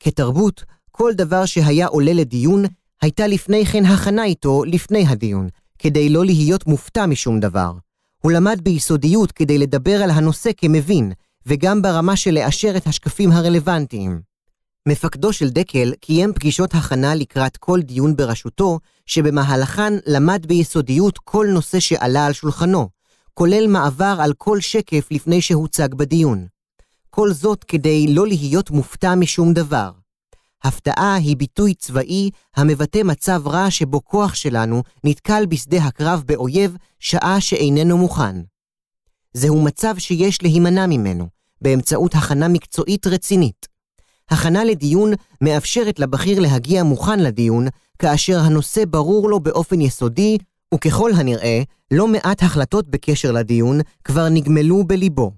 כתרבות, 0.00 0.64
כל 0.90 1.12
דבר 1.14 1.46
שהיה 1.46 1.86
עולה 1.86 2.12
לדיון, 2.12 2.64
הייתה 3.02 3.26
לפני 3.26 3.66
כן 3.66 3.84
הכנה 3.84 4.24
איתו 4.24 4.64
לפני 4.64 5.06
הדיון, 5.06 5.48
כדי 5.78 6.08
לא 6.08 6.24
להיות 6.24 6.66
מופתע 6.66 7.06
משום 7.06 7.40
דבר. 7.40 7.72
הוא 8.22 8.32
למד 8.32 8.60
ביסודיות 8.62 9.32
כדי 9.32 9.58
לדבר 9.58 10.02
על 10.02 10.10
הנושא 10.10 10.50
כמבין, 10.56 11.12
וגם 11.46 11.82
ברמה 11.82 12.16
של 12.16 12.34
לאשר 12.34 12.76
את 12.76 12.86
השקפים 12.86 13.32
הרלוונטיים. 13.32 14.27
מפקדו 14.88 15.32
של 15.32 15.48
דקל 15.48 15.92
קיים 16.00 16.32
פגישות 16.32 16.74
הכנה 16.74 17.14
לקראת 17.14 17.56
כל 17.56 17.80
דיון 17.82 18.16
בראשותו, 18.16 18.78
שבמהלכן 19.06 19.92
למד 20.06 20.46
ביסודיות 20.46 21.18
כל 21.18 21.46
נושא 21.52 21.80
שעלה 21.80 22.26
על 22.26 22.32
שולחנו, 22.32 22.88
כולל 23.34 23.66
מעבר 23.66 24.16
על 24.20 24.32
כל 24.38 24.60
שקף 24.60 25.08
לפני 25.10 25.40
שהוצג 25.40 25.94
בדיון. 25.94 26.46
כל 27.10 27.32
זאת 27.32 27.64
כדי 27.64 28.06
לא 28.14 28.26
להיות 28.26 28.70
מופתע 28.70 29.14
משום 29.14 29.52
דבר. 29.52 29.90
הפתעה 30.64 31.14
היא 31.14 31.36
ביטוי 31.36 31.74
צבאי 31.74 32.30
המבטא 32.56 33.02
מצב 33.04 33.42
רע 33.46 33.70
שבו 33.70 34.04
כוח 34.04 34.34
שלנו 34.34 34.82
נתקל 35.04 35.46
בשדה 35.46 35.84
הקרב 35.84 36.22
באויב 36.26 36.76
שעה 36.98 37.40
שאיננו 37.40 37.98
מוכן. 37.98 38.36
זהו 39.32 39.62
מצב 39.62 39.94
שיש 39.98 40.42
להימנע 40.42 40.86
ממנו, 40.86 41.28
באמצעות 41.62 42.14
הכנה 42.14 42.48
מקצועית 42.48 43.06
רצינית. 43.06 43.77
הכנה 44.30 44.64
לדיון 44.64 45.12
מאפשרת 45.40 45.98
לבכיר 45.98 46.40
להגיע 46.40 46.82
מוכן 46.82 47.20
לדיון, 47.20 47.66
כאשר 47.98 48.38
הנושא 48.38 48.84
ברור 48.84 49.28
לו 49.28 49.40
באופן 49.40 49.80
יסודי, 49.80 50.38
וככל 50.74 51.10
הנראה, 51.14 51.62
לא 51.90 52.08
מעט 52.08 52.42
החלטות 52.42 52.88
בקשר 52.90 53.32
לדיון 53.32 53.80
כבר 54.04 54.28
נגמלו 54.28 54.84
בליבו. 54.84 55.32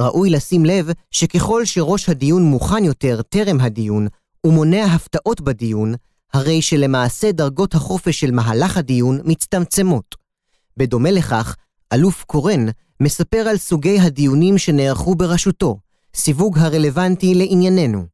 ראוי 0.00 0.30
לשים 0.30 0.64
לב 0.64 0.90
שככל 1.10 1.64
שראש 1.64 2.08
הדיון 2.08 2.42
מוכן 2.42 2.84
יותר 2.84 3.22
טרם 3.22 3.60
הדיון, 3.60 4.06
ומונע 4.46 4.84
הפתעות 4.84 5.40
בדיון, 5.40 5.94
הרי 6.34 6.62
שלמעשה 6.62 7.32
דרגות 7.32 7.74
החופש 7.74 8.20
של 8.20 8.30
מהלך 8.30 8.76
הדיון 8.76 9.20
מצטמצמות. 9.24 10.14
בדומה 10.76 11.10
לכך, 11.10 11.56
אלוף 11.92 12.24
קורן 12.24 12.66
מספר 13.00 13.48
על 13.48 13.56
סוגי 13.56 14.00
הדיונים 14.00 14.58
שנערכו 14.58 15.14
בראשותו, 15.14 15.78
סיווג 16.16 16.58
הרלוונטי 16.58 17.34
לענייננו. 17.34 18.11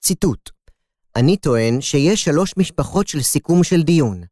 ציטוט: 0.00 0.50
אני 1.16 1.36
טוען 1.36 1.80
שיש 1.80 2.24
שלוש 2.24 2.54
משפחות 2.56 3.08
של 3.08 3.22
סיכום 3.22 3.64
של 3.64 3.82
דיון. 3.82 4.22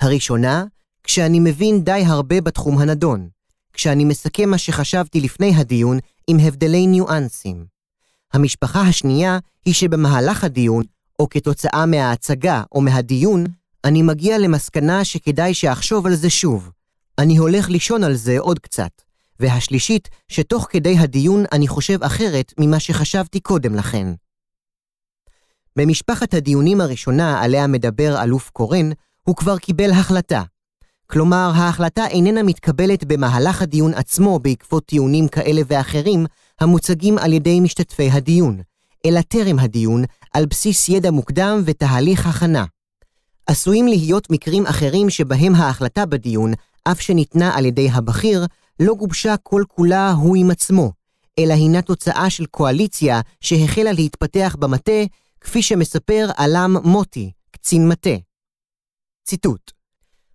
הראשונה, 0.00 0.64
כשאני 1.02 1.40
מבין 1.40 1.84
די 1.84 2.02
הרבה 2.06 2.40
בתחום 2.40 2.78
הנדון, 2.78 3.28
כשאני 3.72 4.04
מסכם 4.04 4.48
מה 4.48 4.58
שחשבתי 4.58 5.20
לפני 5.20 5.52
הדיון 5.56 5.98
עם 6.26 6.38
הבדלי 6.40 6.86
ניואנסים. 6.86 7.66
המשפחה 8.32 8.80
השנייה 8.80 9.38
היא 9.64 9.74
שבמהלך 9.74 10.44
הדיון, 10.44 10.82
או 11.18 11.28
כתוצאה 11.28 11.86
מההצגה 11.86 12.62
או 12.72 12.80
מהדיון, 12.80 13.44
אני 13.84 14.02
מגיע 14.02 14.38
למסקנה 14.38 15.04
שכדאי 15.04 15.54
שאחשוב 15.54 16.06
על 16.06 16.14
זה 16.14 16.30
שוב. 16.30 16.70
אני 17.18 17.36
הולך 17.36 17.70
לישון 17.70 18.04
על 18.04 18.14
זה 18.14 18.38
עוד 18.38 18.58
קצת. 18.58 18.90
והשלישית, 19.40 20.08
שתוך 20.28 20.66
כדי 20.70 20.98
הדיון 20.98 21.44
אני 21.52 21.68
חושב 21.68 22.02
אחרת 22.02 22.52
ממה 22.60 22.80
שחשבתי 22.80 23.40
קודם 23.40 23.74
לכן. 23.74 24.06
במשפחת 25.76 26.34
הדיונים 26.34 26.80
הראשונה 26.80 27.42
עליה 27.42 27.66
מדבר 27.66 28.22
אלוף 28.22 28.50
קורן, 28.50 28.90
הוא 29.22 29.36
כבר 29.36 29.58
קיבל 29.58 29.90
החלטה. 29.90 30.42
כלומר, 31.06 31.52
ההחלטה 31.54 32.06
איננה 32.06 32.42
מתקבלת 32.42 33.04
במהלך 33.04 33.62
הדיון 33.62 33.94
עצמו 33.94 34.38
בעקבות 34.38 34.86
טיעונים 34.86 35.28
כאלה 35.28 35.62
ואחרים, 35.66 36.26
המוצגים 36.60 37.18
על 37.18 37.32
ידי 37.32 37.60
משתתפי 37.60 38.10
הדיון, 38.10 38.60
אלא 39.06 39.20
טרם 39.20 39.58
הדיון, 39.58 40.04
על 40.32 40.46
בסיס 40.46 40.88
ידע 40.88 41.10
מוקדם 41.10 41.62
ותהליך 41.64 42.26
הכנה. 42.26 42.64
עשויים 43.46 43.88
להיות 43.88 44.30
מקרים 44.30 44.66
אחרים 44.66 45.10
שבהם 45.10 45.54
ההחלטה 45.54 46.06
בדיון, 46.06 46.52
אף 46.84 47.00
שניתנה 47.00 47.56
על 47.56 47.64
ידי 47.64 47.90
הבכיר, 47.90 48.46
לא 48.80 48.94
גובשה 48.94 49.34
כל 49.42 49.62
כולה 49.68 50.10
הוא 50.10 50.36
עם 50.36 50.50
עצמו, 50.50 50.92
אלא 51.38 51.54
הינה 51.54 51.82
תוצאה 51.82 52.30
של 52.30 52.46
קואליציה 52.46 53.20
שהחלה 53.40 53.92
להתפתח 53.92 54.56
במטה, 54.58 55.02
כפי 55.40 55.62
שמספר 55.62 56.30
עלם 56.36 56.76
מוטי, 56.84 57.32
קצין 57.50 57.88
מטה. 57.88 58.16
ציטוט: 59.24 59.72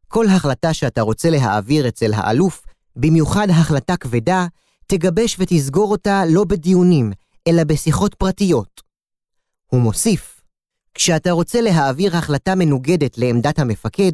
כל 0.07 0.25
החלטה 0.27 0.73
שאתה 0.73 1.01
רוצה 1.01 1.29
להעביר 1.29 1.87
אצל 1.87 2.13
האלוף, 2.13 2.63
במיוחד 2.95 3.47
החלטה 3.49 3.97
כבדה, 3.97 4.47
תגבש 4.87 5.35
ותסגור 5.39 5.91
אותה 5.91 6.23
לא 6.29 6.43
בדיונים, 6.43 7.11
אלא 7.47 7.63
בשיחות 7.63 8.13
פרטיות. 8.13 8.81
הוא 9.67 9.81
מוסיף, 9.81 10.41
כשאתה 10.93 11.31
רוצה 11.31 11.61
להעביר 11.61 12.17
החלטה 12.17 12.55
מנוגדת 12.55 13.17
לעמדת 13.17 13.59
המפקד, 13.59 14.11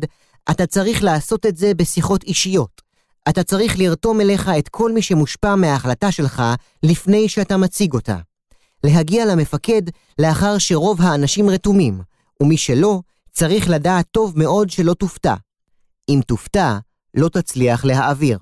אתה 0.52 0.66
צריך 0.66 1.04
לעשות 1.04 1.46
את 1.46 1.58
זה 1.58 1.74
בשיחות 1.74 2.24
אישיות. 2.24 2.82
אתה 3.30 3.44
צריך 3.44 3.80
לרתום 3.80 4.22
אליך 4.22 4.50
את 4.60 4.70
כל 4.70 4.92
מי 4.92 5.02
שמושפע 5.02 5.56
מההחלטה 5.56 6.12
שלך 6.12 6.44
לפני 6.84 7.30
שאתה 7.30 7.58
מציג 7.58 7.94
אותה. 7.94 8.18
להגיע 8.88 9.26
למפקד 9.26 9.82
לאחר 10.20 10.58
שרוב 10.58 11.02
האנשים 11.02 11.50
רתומים, 11.50 12.02
ומי 12.44 12.58
שלא, 12.58 13.02
צריך 13.32 13.70
לדעת 13.70 14.06
טוב 14.12 14.34
מאוד 14.36 14.70
שלא 14.70 14.94
תופתע. 14.94 15.36
אם 16.10 16.20
תופתע, 16.28 16.78
לא 17.14 17.30
תצליח 17.30 17.86
להעביר. 17.86 18.40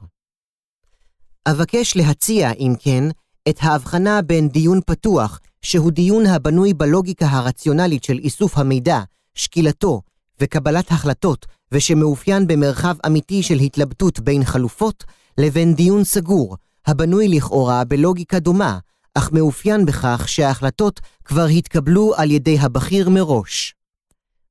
אבקש 1.48 1.96
להציע, 1.98 2.52
אם 2.52 2.74
כן, 2.80 3.04
את 3.50 3.58
ההבחנה 3.62 4.22
בין 4.22 4.50
דיון 4.50 4.80
פתוח, 4.86 5.40
שהוא 5.62 5.92
דיון 5.92 6.26
הבנוי 6.26 6.74
בלוגיקה 6.74 7.26
הרציונלית 7.26 8.04
של 8.04 8.18
איסוף 8.18 8.58
המידע, 8.58 9.00
שקילתו 9.36 10.02
וקבלת 10.40 10.92
החלטות, 10.92 11.46
ושמאופיין 11.72 12.48
במרחב 12.48 12.96
אמיתי 13.06 13.44
של 13.44 13.56
התלבטות 13.56 14.20
בין 14.20 14.44
חלופות, 14.44 15.04
לבין 15.38 15.74
דיון 15.76 16.04
סגור, 16.04 16.58
הבנוי 16.88 17.28
לכאורה 17.28 17.84
בלוגיקה 17.84 18.40
דומה, 18.40 18.80
אך 19.18 19.32
מאופיין 19.32 19.86
בכך 19.86 20.24
שההחלטות 20.28 21.02
כבר 21.26 21.46
התקבלו 21.46 22.14
על 22.16 22.32
ידי 22.32 22.60
הבכיר 22.60 23.10
מראש. 23.10 23.76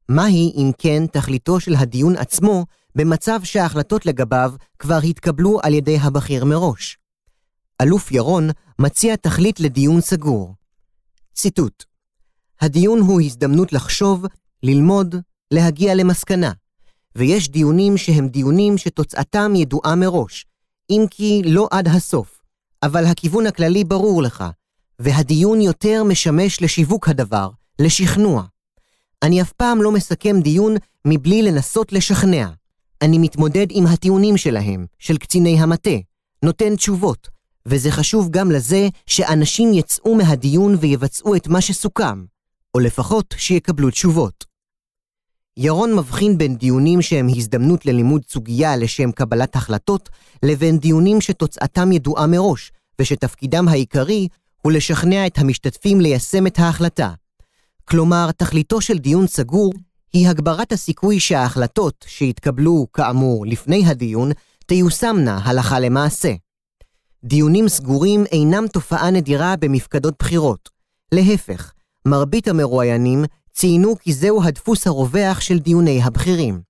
מהי, 0.09 0.53
אם 0.57 0.71
כן, 0.79 1.07
תכליתו 1.07 1.61
של 1.61 1.75
הדיון 1.75 2.17
עצמו, 2.17 2.67
במצב 2.95 3.41
שההחלטות 3.45 4.07
לגביו 4.07 4.53
כבר 4.79 4.99
התקבלו 5.09 5.61
על 5.63 5.75
ידי 5.75 5.99
הבכיר 5.99 6.45
מראש. 6.45 6.99
אלוף 7.83 8.13
ירון 8.13 8.51
מציע 8.79 9.17
תכלית 9.17 9.61
לדיון 9.61 10.01
סגור. 10.01 10.55
ציטוט: 11.35 11.85
הדיון 12.61 13.01
הוא 13.01 13.21
הזדמנות 13.21 13.73
לחשוב, 13.73 14.25
ללמוד, 14.63 15.15
להגיע 15.51 15.95
למסקנה, 15.95 16.53
ויש 17.17 17.49
דיונים 17.49 17.97
שהם 17.97 18.29
דיונים 18.29 18.79
שתוצאתם 18.79 19.53
ידועה 19.57 19.95
מראש, 19.95 20.47
אם 20.91 21.05
כי 21.11 21.43
לא 21.45 21.69
עד 21.71 21.89
הסוף, 21.89 22.34
אבל 22.85 23.07
הכיוון 23.07 23.47
הכללי 23.47 23.85
ברור 23.85 24.23
לך, 24.23 24.45
והדיון 24.99 25.61
יותר 25.61 26.05
משמש 26.05 26.63
לשיווק 26.63 27.09
הדבר, 27.09 27.51
לשכנוע. 27.79 28.43
אני 29.23 29.43
אף 29.43 29.53
פעם 29.53 29.83
לא 29.83 29.93
מסכם 29.93 30.41
דיון 30.41 30.77
מבלי 31.05 31.43
לנסות 31.43 31.93
לשכנע. 31.93 32.49
אני 33.03 33.19
מתמודד 33.19 33.67
עם 33.71 33.87
הטיעונים 33.87 34.37
שלהם, 34.37 34.87
של 34.99 35.17
קציני 35.17 35.61
המטה, 35.61 35.97
נותן 36.43 36.77
תשובות, 36.77 37.29
וזה 37.67 37.91
חשוב 37.91 38.31
גם 38.31 38.51
לזה 38.51 38.89
שאנשים 39.07 39.75
יצאו 39.75 40.15
מהדיון 40.15 40.77
ויבצעו 40.81 41.37
את 41.37 41.49
מה 41.49 41.61
שסוכם, 41.61 42.25
או 42.75 42.81
לפחות 42.81 43.35
שיקבלו 43.39 43.91
תשובות. 43.91 44.45
ירון 45.57 45.95
מבחין 45.95 46.39
בין 46.39 46.57
דיונים 46.57 47.03
שהם 47.03 47.27
הזדמנות 47.37 47.87
ללימוד 47.87 48.23
סוגיה 48.29 48.77
לשם 48.77 49.13
קבלת 49.13 49.57
החלטות, 49.57 50.09
לבין 50.43 50.79
דיונים 50.79 51.21
שתוצאתם 51.21 51.93
ידועה 51.93 52.27
מראש, 52.27 52.73
ושתפקידם 52.99 53.69
העיקרי 53.69 54.29
הוא 54.63 54.73
לשכנע 54.73 55.27
את 55.27 55.39
המשתתפים 55.39 56.01
ליישם 56.01 56.47
את 56.47 56.59
ההחלטה. 56.59 57.11
כלומר, 57.85 58.31
תכליתו 58.33 58.81
של 58.81 58.99
דיון 58.99 59.27
סגור 59.27 59.73
היא 60.13 60.29
הגברת 60.29 60.73
הסיכוי 60.73 61.21
שההחלטות 61.21 62.05
שהתקבלו, 62.09 62.87
כאמור, 62.93 63.47
לפני 63.47 63.87
הדיון, 63.87 64.31
תיושמנה 64.67 65.41
הלכה 65.45 65.81
למעשה. 65.81 66.33
דיונים 67.25 67.69
סגורים 67.69 68.25
אינם 68.33 68.67
תופעה 68.73 69.11
נדירה 69.11 69.57
במפקדות 69.57 70.15
בחירות. 70.19 70.69
להפך, 71.13 71.73
מרבית 72.07 72.49
המרואיינים 72.49 73.25
ציינו 73.55 73.99
כי 73.99 74.13
זהו 74.13 74.43
הדפוס 74.43 74.87
הרווח 74.87 75.41
של 75.41 75.59
דיוני 75.59 76.03
הבכירים. 76.03 76.61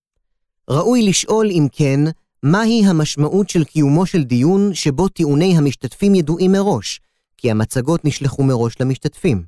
ראוי 0.71 1.03
לשאול, 1.03 1.51
אם 1.51 1.67
כן, 1.73 2.01
מהי 2.43 2.87
המשמעות 2.87 3.51
של 3.51 3.65
קיומו 3.65 4.07
של 4.07 4.25
דיון 4.25 4.75
שבו 4.75 5.09
טיעוני 5.09 5.57
המשתתפים 5.57 6.15
ידועים 6.15 6.53
מראש, 6.53 7.01
כי 7.37 7.51
המצגות 7.51 8.05
נשלחו 8.05 8.43
מראש 8.43 8.75
למשתתפים. 8.81 9.45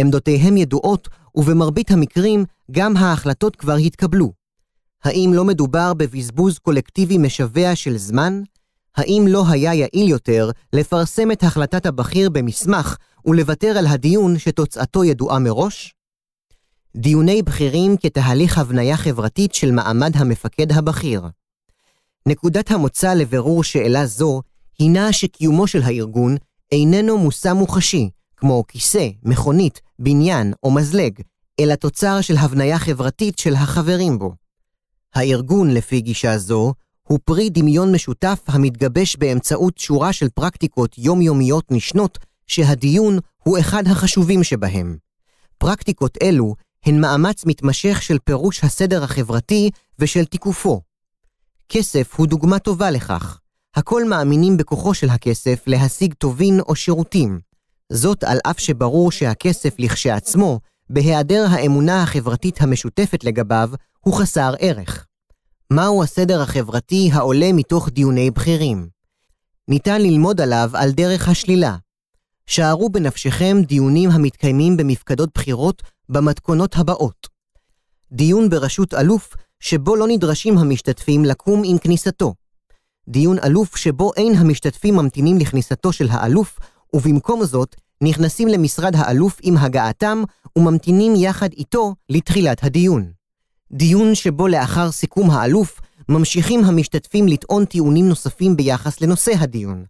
עמדותיהם 0.00 0.56
ידועות, 0.56 1.08
ובמרבית 1.34 1.90
המקרים 1.90 2.44
גם 2.70 2.96
ההחלטות 2.96 3.56
כבר 3.56 3.76
התקבלו. 3.76 4.32
האם 5.04 5.30
לא 5.34 5.44
מדובר 5.44 5.94
בבזבוז 5.94 6.58
קולקטיבי 6.58 7.18
משווע 7.18 7.76
של 7.76 7.96
זמן? 7.96 8.42
האם 8.96 9.24
לא 9.28 9.44
היה 9.48 9.74
יעיל 9.74 10.08
יותר 10.08 10.50
לפרסם 10.72 11.30
את 11.30 11.42
החלטת 11.42 11.86
הבכיר 11.86 12.30
במסמך 12.30 12.96
ולוותר 13.24 13.78
על 13.78 13.86
הדיון 13.86 14.38
שתוצאתו 14.38 15.04
ידועה 15.04 15.38
מראש? 15.38 15.95
דיוני 16.96 17.42
בכירים 17.42 17.96
כתהליך 17.96 18.58
הבניה 18.58 18.96
חברתית 18.96 19.54
של 19.54 19.70
מעמד 19.70 20.16
המפקד 20.16 20.72
הבכיר. 20.72 21.22
נקודת 22.26 22.70
המוצא 22.70 23.14
לבירור 23.14 23.64
שאלה 23.64 24.06
זו 24.06 24.42
הינה 24.78 25.12
שקיומו 25.12 25.66
של 25.66 25.82
הארגון 25.82 26.36
איננו 26.72 27.18
מושא 27.18 27.52
מוחשי, 27.52 28.10
כמו 28.36 28.64
כיסא, 28.68 29.08
מכונית, 29.22 29.80
בניין 29.98 30.52
או 30.62 30.70
מזלג, 30.70 31.12
אלא 31.60 31.74
תוצר 31.74 32.20
של 32.20 32.36
הבניה 32.36 32.78
חברתית 32.78 33.38
של 33.38 33.54
החברים 33.54 34.18
בו. 34.18 34.32
הארגון, 35.14 35.70
לפי 35.70 36.00
גישה 36.00 36.38
זו, 36.38 36.72
הוא 37.02 37.18
פרי 37.24 37.50
דמיון 37.50 37.92
משותף 37.92 38.42
המתגבש 38.46 39.16
באמצעות 39.16 39.78
שורה 39.78 40.12
של 40.12 40.28
פרקטיקות 40.28 40.98
יומיומיות 40.98 41.64
נשנות, 41.70 42.18
שהדיון 42.46 43.18
הוא 43.42 43.58
אחד 43.58 43.86
החשובים 43.86 44.44
שבהם. 44.44 44.96
פרקטיקות 45.58 46.18
אלו 46.22 46.54
הן 46.86 47.00
מאמץ 47.00 47.46
מתמשך 47.46 48.02
של 48.02 48.18
פירוש 48.18 48.64
הסדר 48.64 49.04
החברתי 49.04 49.70
ושל 49.98 50.24
תיקופו. 50.24 50.80
כסף 51.68 52.14
הוא 52.16 52.26
דוגמה 52.26 52.58
טובה 52.58 52.90
לכך. 52.90 53.40
הכל 53.74 54.04
מאמינים 54.04 54.56
בכוחו 54.56 54.94
של 54.94 55.10
הכסף 55.10 55.62
להשיג 55.66 56.14
טובין 56.14 56.60
או 56.60 56.74
שירותים. 56.74 57.40
זאת 57.92 58.24
על 58.24 58.38
אף 58.50 58.58
שברור 58.58 59.12
שהכסף 59.12 59.74
לכשעצמו, 59.78 60.60
בהיעדר 60.90 61.46
האמונה 61.50 62.02
החברתית 62.02 62.60
המשותפת 62.60 63.24
לגביו, 63.24 63.70
הוא 64.00 64.14
חסר 64.14 64.54
ערך. 64.58 65.06
מהו 65.70 66.02
הסדר 66.02 66.42
החברתי 66.42 67.10
העולה 67.12 67.52
מתוך 67.52 67.88
דיוני 67.88 68.30
בכירים? 68.30 68.88
ניתן 69.68 70.02
ללמוד 70.02 70.40
עליו 70.40 70.70
על 70.74 70.92
דרך 70.92 71.28
השלילה. 71.28 71.76
שערו 72.46 72.88
בנפשכם 72.88 73.56
דיונים 73.66 74.10
המתקיימים 74.10 74.76
במפקדות 74.76 75.30
בחירות 75.34 75.82
במתכונות 76.08 76.76
הבאות. 76.76 77.26
דיון 78.12 78.48
בראשות 78.48 78.94
אלוף, 78.94 79.34
שבו 79.60 79.96
לא 79.96 80.08
נדרשים 80.08 80.58
המשתתפים 80.58 81.24
לקום 81.24 81.62
עם 81.64 81.78
כניסתו. 81.78 82.34
דיון 83.08 83.38
אלוף 83.38 83.76
שבו 83.76 84.12
אין 84.16 84.34
המשתתפים 84.34 84.96
ממתינים 84.96 85.38
לכניסתו 85.38 85.92
של 85.92 86.06
האלוף, 86.10 86.58
ובמקום 86.94 87.44
זאת 87.44 87.76
נכנסים 88.02 88.48
למשרד 88.48 88.96
האלוף 88.96 89.38
עם 89.42 89.56
הגעתם 89.56 90.22
וממתינים 90.56 91.12
יחד 91.16 91.52
איתו 91.52 91.94
לתחילת 92.08 92.64
הדיון. 92.64 93.12
דיון 93.72 94.14
שבו 94.14 94.48
לאחר 94.48 94.90
סיכום 94.90 95.30
האלוף 95.30 95.80
ממשיכים 96.08 96.64
המשתתפים 96.64 97.28
לטעון 97.28 97.64
טיעונים 97.64 98.08
נוספים 98.08 98.56
ביחס 98.56 99.00
לנושא 99.00 99.32
הדיון, 99.38 99.84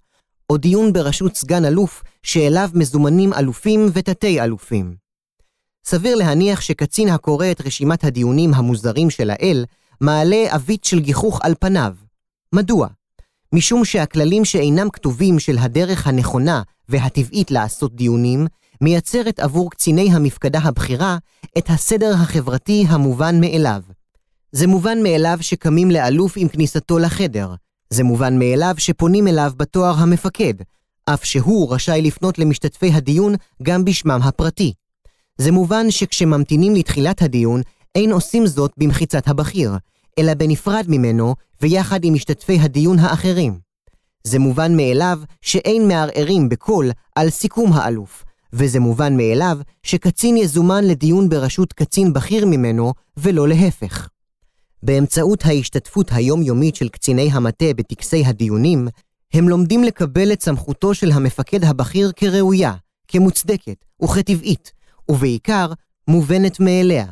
או 0.51 0.57
דיון 0.57 0.93
בראשות 0.93 1.37
סגן 1.37 1.65
אלוף 1.65 2.03
שאליו 2.23 2.71
מזומנים 2.75 3.33
אלופים 3.33 3.87
ותתי 3.93 4.41
אלופים. 4.41 5.06
סביר 5.89 6.17
להניח 6.17 6.61
שקצין 6.61 7.09
הקורא 7.09 7.51
את 7.51 7.67
רשימת 7.67 8.05
הדיונים 8.05 8.55
המוזרים 8.55 9.11
של 9.11 9.31
האל, 9.31 9.65
מעלה 10.01 10.47
אבית 10.55 10.85
של 10.85 11.01
גיחוך 11.01 11.41
על 11.43 11.55
פניו. 11.61 11.95
מדוע? 12.53 12.89
משום 13.53 13.85
שהכללים 13.85 14.45
שאינם 14.45 14.91
כתובים 14.91 15.39
של 15.39 15.59
הדרך 15.59 16.07
הנכונה 16.07 16.63
והטבעית 16.89 17.51
לעשות 17.51 17.95
דיונים, 17.95 18.47
מייצרת 18.81 19.41
עבור 19.41 19.71
קציני 19.71 20.13
המפקדה 20.13 20.59
הבכירה 20.59 21.19
את 21.59 21.71
הסדר 21.71 22.15
החברתי 22.15 22.85
המובן 22.89 23.41
מאליו. 23.41 23.83
זה 24.53 24.67
מובן 24.67 25.03
מאליו 25.03 25.39
שקמים 25.41 25.91
לאלוף 25.91 26.33
עם 26.37 26.49
כניסתו 26.49 26.99
לחדר. 26.99 27.55
זה 27.91 28.05
מובן 28.05 28.39
מאליו 28.39 28.75
שפונים 28.79 29.29
אליו 29.29 29.53
בתואר 29.57 29.95
המפקד, 29.99 30.55
אף 31.05 31.25
שהוא 31.25 31.75
רשאי 31.75 32.03
לפנות 32.03 32.39
למשתתפי 32.39 32.93
הדיון 32.93 33.35
גם 33.63 33.85
בשמם 33.85 34.21
הפרטי. 34.25 34.73
זה 35.39 35.53
מובן 35.53 35.91
שכשממתינים 35.91 36.75
לתחילת 36.75 37.23
הדיון, 37.23 37.61
אין 37.95 38.13
עושים 38.13 38.47
זאת 38.47 38.73
במחיצת 38.77 39.29
הבכיר, 39.29 39.73
אלא 40.19 40.35
בנפרד 40.35 40.85
ממנו 40.89 41.35
ויחד 41.61 42.05
עם 42.05 42.15
משתתפי 42.15 42.59
הדיון 42.59 42.99
האחרים. 42.99 43.59
זה 44.25 44.39
מובן 44.39 44.77
מאליו 44.77 45.19
שאין 45.43 45.89
מערערים 45.89 46.49
בקול 46.49 46.91
על 47.15 47.31
סיכום 47.31 47.73
האלוף, 47.73 48.25
וזה 48.53 48.81
מובן 48.81 49.17
מאליו 49.17 49.59
שקצין 49.83 50.37
יזומן 50.37 50.85
לדיון 50.85 51.29
בראשות 51.29 51.73
קצין 51.73 52.13
בכיר 52.13 52.47
ממנו, 52.47 52.93
ולא 53.17 53.49
להפך. 53.49 54.09
באמצעות 54.83 55.47
ההשתתפות 55.47 56.11
היומיומית 56.13 56.77
של 56.77 56.89
קציני 56.89 57.31
המטה 57.33 57.67
בטקסי 57.77 58.25
הדיונים, 58.25 58.89
הם 59.33 59.49
לומדים 59.49 59.85
לקבל 59.85 60.33
את 60.33 60.43
סמכותו 60.43 60.95
של 60.95 61.13
המפקד 61.13 61.65
הבכיר 61.65 62.13
כראויה, 62.17 62.73
כמוצדקת 63.09 63.85
וכטבעית, 64.03 64.73
ובעיקר 65.11 65.73
מובנת 66.09 66.61
מאליה. 66.61 67.07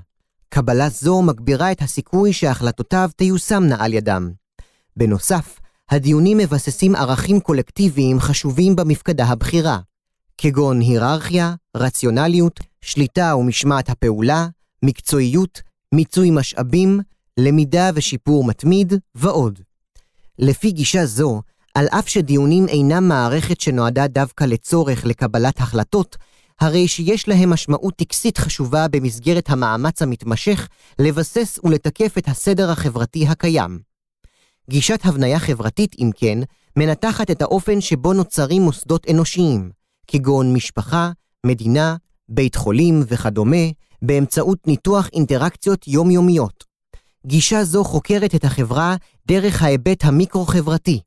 קבלה 0.49 0.89
זו 0.89 1.23
מגבירה 1.23 1.73
את 1.73 1.83
הסיכוי 1.83 2.33
שהחלטותיו 2.33 3.11
תיושמנה 3.17 3.85
על 3.85 3.93
ידם. 3.95 4.31
בנוסף, 4.97 5.61
הדיונים 5.91 6.39
מבססים 6.39 6.97
ערכים 6.97 7.41
קולקטיביים 7.41 8.21
חשובים 8.21 8.77
במפקדה 8.77 9.25
הבכירה, 9.25 9.79
כגון 10.39 10.81
היררכיה, 10.81 11.55
רציונליות, 11.77 12.61
שליטה 12.81 13.37
ומשמעת 13.37 13.91
הפעולה, 13.91 14.47
מקצועיות, 14.83 15.63
מיצוי 15.95 16.31
משאבים, 16.31 17.01
למידה 17.39 17.91
ושיפור 17.95 18.45
מתמיד, 18.45 18.93
ועוד. 19.15 19.61
לפי 20.39 20.71
גישה 20.71 21.07
זו, 21.07 21.43
על 21.75 21.87
אף 21.87 22.09
שדיונים 22.09 22.69
אינם 22.69 23.09
מערכת 23.09 23.61
שנועדה 23.61 24.07
דווקא 24.07 24.45
לצורך 24.45 25.07
לקבלת 25.07 25.61
החלטות, 25.61 26.17
הרי 26.61 26.89
שיש 26.89 27.29
להם 27.29 27.51
משמעות 27.51 27.95
טקסית 27.97 28.39
חשובה 28.39 28.89
במסגרת 28.89 29.51
המאמץ 29.51 30.03
המתמשך 30.03 30.69
לבסס 30.99 31.59
ולתקף 31.65 32.19
את 32.19 32.29
הסדר 32.29 32.71
החברתי 32.71 33.27
הקיים. 33.27 33.79
גישת 34.71 35.01
הבניה 35.05 35.39
חברתית, 35.39 35.97
אם 35.99 36.11
כן, 36.17 36.39
מנתחת 36.77 37.31
את 37.31 37.43
האופן 37.43 37.81
שבו 37.81 38.13
נוצרים 38.13 38.63
מוסדות 38.63 39.07
אנושיים, 39.11 39.71
כגון 40.07 40.53
משפחה, 40.53 41.11
מדינה, 41.47 41.97
בית 42.29 42.55
חולים 42.55 43.03
וכדומה, 43.09 43.67
באמצעות 44.03 44.67
ניתוח 44.67 45.09
אינטראקציות 45.13 45.89
יומיומיות. 45.89 46.65
גישה 47.27 47.65
זו 47.65 47.85
חוקרת 47.85 48.35
את 48.35 48.45
החברה 48.45 48.97
דרך 49.27 49.63
ההיבט 49.63 50.05
המיקרו-חברתי. 50.05 51.01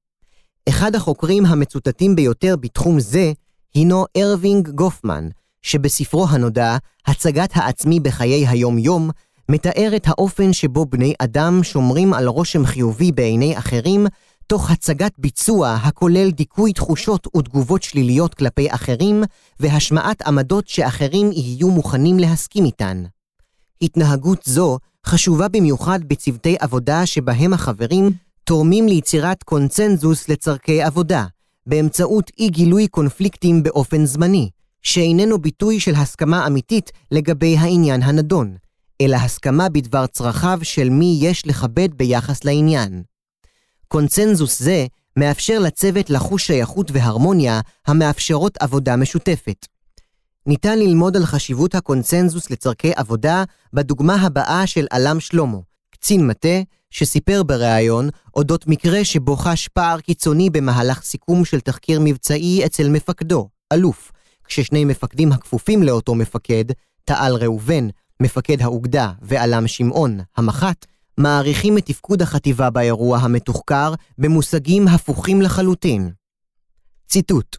אחד 0.69 0.95
החוקרים 0.95 1.45
המצוטטים 1.45 2.15
ביותר 2.15 2.55
בתחום 2.55 2.99
זה 2.99 3.31
הינו 3.77 4.05
ארווינג 4.17 4.69
גופמן, 4.69 5.29
שבספרו 5.61 6.27
הנודע, 6.29 6.77
הצגת 7.07 7.49
העצמי 7.53 7.99
בחיי 7.99 8.47
היום-יום, 8.47 9.09
מתאר 9.49 9.91
את 9.95 10.07
האופן 10.07 10.53
שבו 10.53 10.85
בני 10.85 11.13
אדם 11.19 11.63
שומרים 11.63 12.13
על 12.13 12.27
רושם 12.27 12.65
חיובי 12.65 13.11
בעיני 13.11 13.57
אחרים, 13.57 14.07
תוך 14.47 14.71
הצגת 14.71 15.11
ביצוע 15.17 15.73
הכולל 15.73 16.31
דיכוי 16.31 16.73
תחושות 16.73 17.27
ותגובות 17.37 17.83
שליליות 17.83 18.33
כלפי 18.33 18.73
אחרים, 18.73 19.23
והשמעת 19.59 20.21
עמדות 20.21 20.67
שאחרים 20.67 21.31
יהיו 21.31 21.69
מוכנים 21.69 22.19
להסכים 22.19 22.65
איתן. 22.65 23.03
התנהגות 23.81 24.39
זו 24.45 24.77
חשובה 25.05 25.47
במיוחד 25.47 25.99
בצוותי 26.07 26.55
עבודה 26.59 27.05
שבהם 27.05 27.53
החברים 27.53 28.11
תורמים 28.43 28.87
ליצירת 28.87 29.43
קונצנזוס 29.43 30.29
לצורכי 30.29 30.81
עבודה, 30.81 31.25
באמצעות 31.67 32.31
אי 32.39 32.49
גילוי 32.49 32.87
קונפליקטים 32.87 33.63
באופן 33.63 34.05
זמני, 34.05 34.49
שאיננו 34.81 35.37
ביטוי 35.37 35.79
של 35.79 35.95
הסכמה 35.95 36.47
אמיתית 36.47 36.91
לגבי 37.11 37.57
העניין 37.57 38.03
הנדון, 38.03 38.55
אלא 39.01 39.15
הסכמה 39.15 39.69
בדבר 39.69 40.07
צרכיו 40.07 40.59
של 40.63 40.89
מי 40.89 41.17
יש 41.21 41.47
לכבד 41.47 41.93
ביחס 41.93 42.43
לעניין. 42.43 43.03
קונצנזוס 43.87 44.59
זה 44.59 44.85
מאפשר 45.17 45.59
לצוות 45.59 46.09
לחוש 46.09 46.47
שייכות 46.47 46.91
והרמוניה 46.91 47.61
המאפשרות 47.87 48.57
עבודה 48.57 48.95
משותפת. 48.95 49.65
ניתן 50.45 50.79
ללמוד 50.79 51.17
על 51.17 51.25
חשיבות 51.25 51.75
הקונצנזוס 51.75 52.49
לצורכי 52.49 52.91
עבודה 52.95 53.43
בדוגמה 53.73 54.15
הבאה 54.15 54.67
של 54.67 54.85
עלם 54.91 55.19
שלמה, 55.19 55.57
קצין 55.99 56.27
מטה, 56.27 56.57
שסיפר 56.89 57.43
בריאיון 57.43 58.09
אודות 58.35 58.67
מקרה 58.67 59.05
שבו 59.05 59.35
חש 59.35 59.67
פער 59.67 59.99
קיצוני 59.99 60.49
במהלך 60.49 61.01
סיכום 61.03 61.45
של 61.45 61.59
תחקיר 61.59 61.99
מבצעי 62.03 62.65
אצל 62.65 62.89
מפקדו, 62.89 63.49
אלוף, 63.73 64.11
כששני 64.45 64.85
מפקדים 64.85 65.31
הכפופים 65.31 65.83
לאותו 65.83 66.15
מפקד, 66.15 66.65
תעל 67.05 67.35
ראובן, 67.35 67.87
מפקד 68.21 68.61
האוגדה, 68.61 69.11
ועלם 69.21 69.67
שמעון, 69.67 70.19
המח"ט, 70.37 70.85
מעריכים 71.17 71.77
את 71.77 71.85
תפקוד 71.85 72.21
החטיבה 72.21 72.69
באירוע 72.69 73.17
המתוחקר 73.17 73.93
במושגים 74.17 74.87
הפוכים 74.87 75.41
לחלוטין. 75.41 76.11
ציטוט 77.07 77.57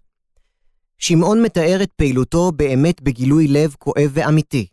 שמעון 0.98 1.42
מתאר 1.42 1.78
את 1.82 1.90
פעילותו 1.96 2.52
באמת 2.52 3.02
בגילוי 3.02 3.48
לב 3.48 3.74
כואב 3.78 4.10
ואמיתי. 4.12 4.66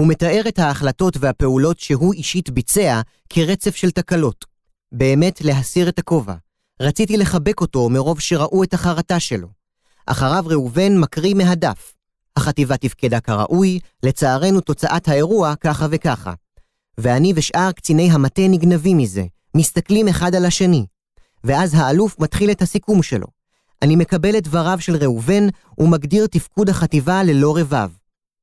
הוא 0.00 0.08
מתאר 0.08 0.42
את 0.48 0.58
ההחלטות 0.58 1.16
והפעולות 1.20 1.80
שהוא 1.80 2.14
אישית 2.14 2.50
ביצע 2.50 3.00
כרצף 3.28 3.76
של 3.76 3.90
תקלות. 3.90 4.44
באמת 4.92 5.40
להסיר 5.40 5.88
את 5.88 5.98
הכובע. 5.98 6.34
רציתי 6.82 7.16
לחבק 7.16 7.60
אותו 7.60 7.88
מרוב 7.88 8.20
שראו 8.20 8.62
את 8.62 8.74
החרטה 8.74 9.20
שלו. 9.20 9.48
אחריו 10.06 10.44
ראובן 10.46 10.98
מקריא 10.98 11.34
מהדף. 11.34 11.94
החטיבה 12.36 12.76
תפקדה 12.76 13.20
כראוי, 13.20 13.78
לצערנו 14.02 14.60
תוצאת 14.60 15.08
האירוע 15.08 15.54
ככה 15.56 15.86
וככה. 15.90 16.32
ואני 16.98 17.32
ושאר 17.36 17.72
קציני 17.72 18.10
המטה 18.10 18.48
נגנבים 18.48 18.98
מזה, 18.98 19.24
מסתכלים 19.56 20.08
אחד 20.08 20.34
על 20.34 20.44
השני. 20.44 20.86
ואז 21.44 21.74
האלוף 21.74 22.18
מתחיל 22.18 22.50
את 22.50 22.62
הסיכום 22.62 23.02
שלו. 23.02 23.26
אני 23.82 23.96
מקבל 23.96 24.38
את 24.38 24.42
דבריו 24.42 24.80
של 24.80 24.96
ראובן 24.96 25.46
ומגדיר 25.78 26.26
תפקוד 26.26 26.68
החטיבה 26.68 27.22
ללא 27.22 27.56
רבב. 27.58 27.99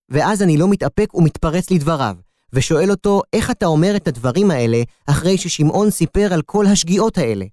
ואז 0.10 0.42
אני 0.42 0.58
לא 0.58 0.68
מתאפק 0.68 1.14
ומתפרץ 1.14 1.72
לדבריו, 1.72 2.16
ושואל 2.54 2.92
אותו 2.92 3.22
איך 3.34 3.52
אתה 3.52 3.66
אומר 3.66 3.96
את 3.96 4.08
הדברים 4.08 4.52
האלה 4.52 4.82
אחרי 5.08 5.38
ששמעון 5.38 5.90
סיפר 5.90 6.34
על 6.34 6.42
כל 6.42 6.66
השגיאות 6.66 7.18
האלה. 7.18 7.46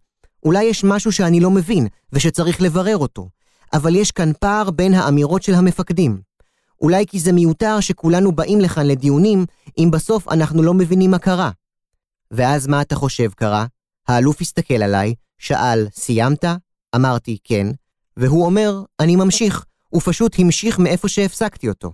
אולי 0.44 0.64
יש 0.64 0.84
משהו 0.84 1.12
שאני 1.12 1.40
לא 1.40 1.50
מבין 1.50 1.86
ושצריך 2.12 2.62
לברר 2.62 2.96
אותו, 2.96 3.28
אבל 3.72 3.94
יש 3.94 4.10
כאן 4.10 4.32
פער 4.40 4.70
בין 4.70 4.94
האמירות 4.94 5.42
של 5.42 5.54
המפקדים. 5.54 6.20
אולי 6.80 7.06
כי 7.06 7.20
זה 7.20 7.32
מיותר 7.32 7.80
שכולנו 7.80 8.32
באים 8.32 8.60
לכאן 8.60 8.86
לדיונים, 8.86 9.46
אם 9.78 9.88
בסוף 9.92 10.28
אנחנו 10.28 10.62
לא 10.62 10.74
מבינים 10.74 11.10
מה 11.10 11.18
קרה. 11.18 11.50
ואז 12.30 12.66
מה 12.66 12.82
אתה 12.82 12.94
חושב 12.94 13.30
קרה? 13.30 13.66
האלוף 14.08 14.40
הסתכל 14.40 14.82
עליי, 14.82 15.14
שאל, 15.38 15.86
סיימת? 15.92 16.44
אמרתי, 16.94 17.38
כן, 17.44 17.66
והוא 18.16 18.44
אומר, 18.44 18.82
אני 19.00 19.16
ממשיך, 19.16 19.64
הוא 19.88 20.02
פשוט 20.04 20.36
המשיך 20.38 20.78
מאיפה 20.78 21.08
שהפסקתי 21.08 21.68
אותו. 21.68 21.92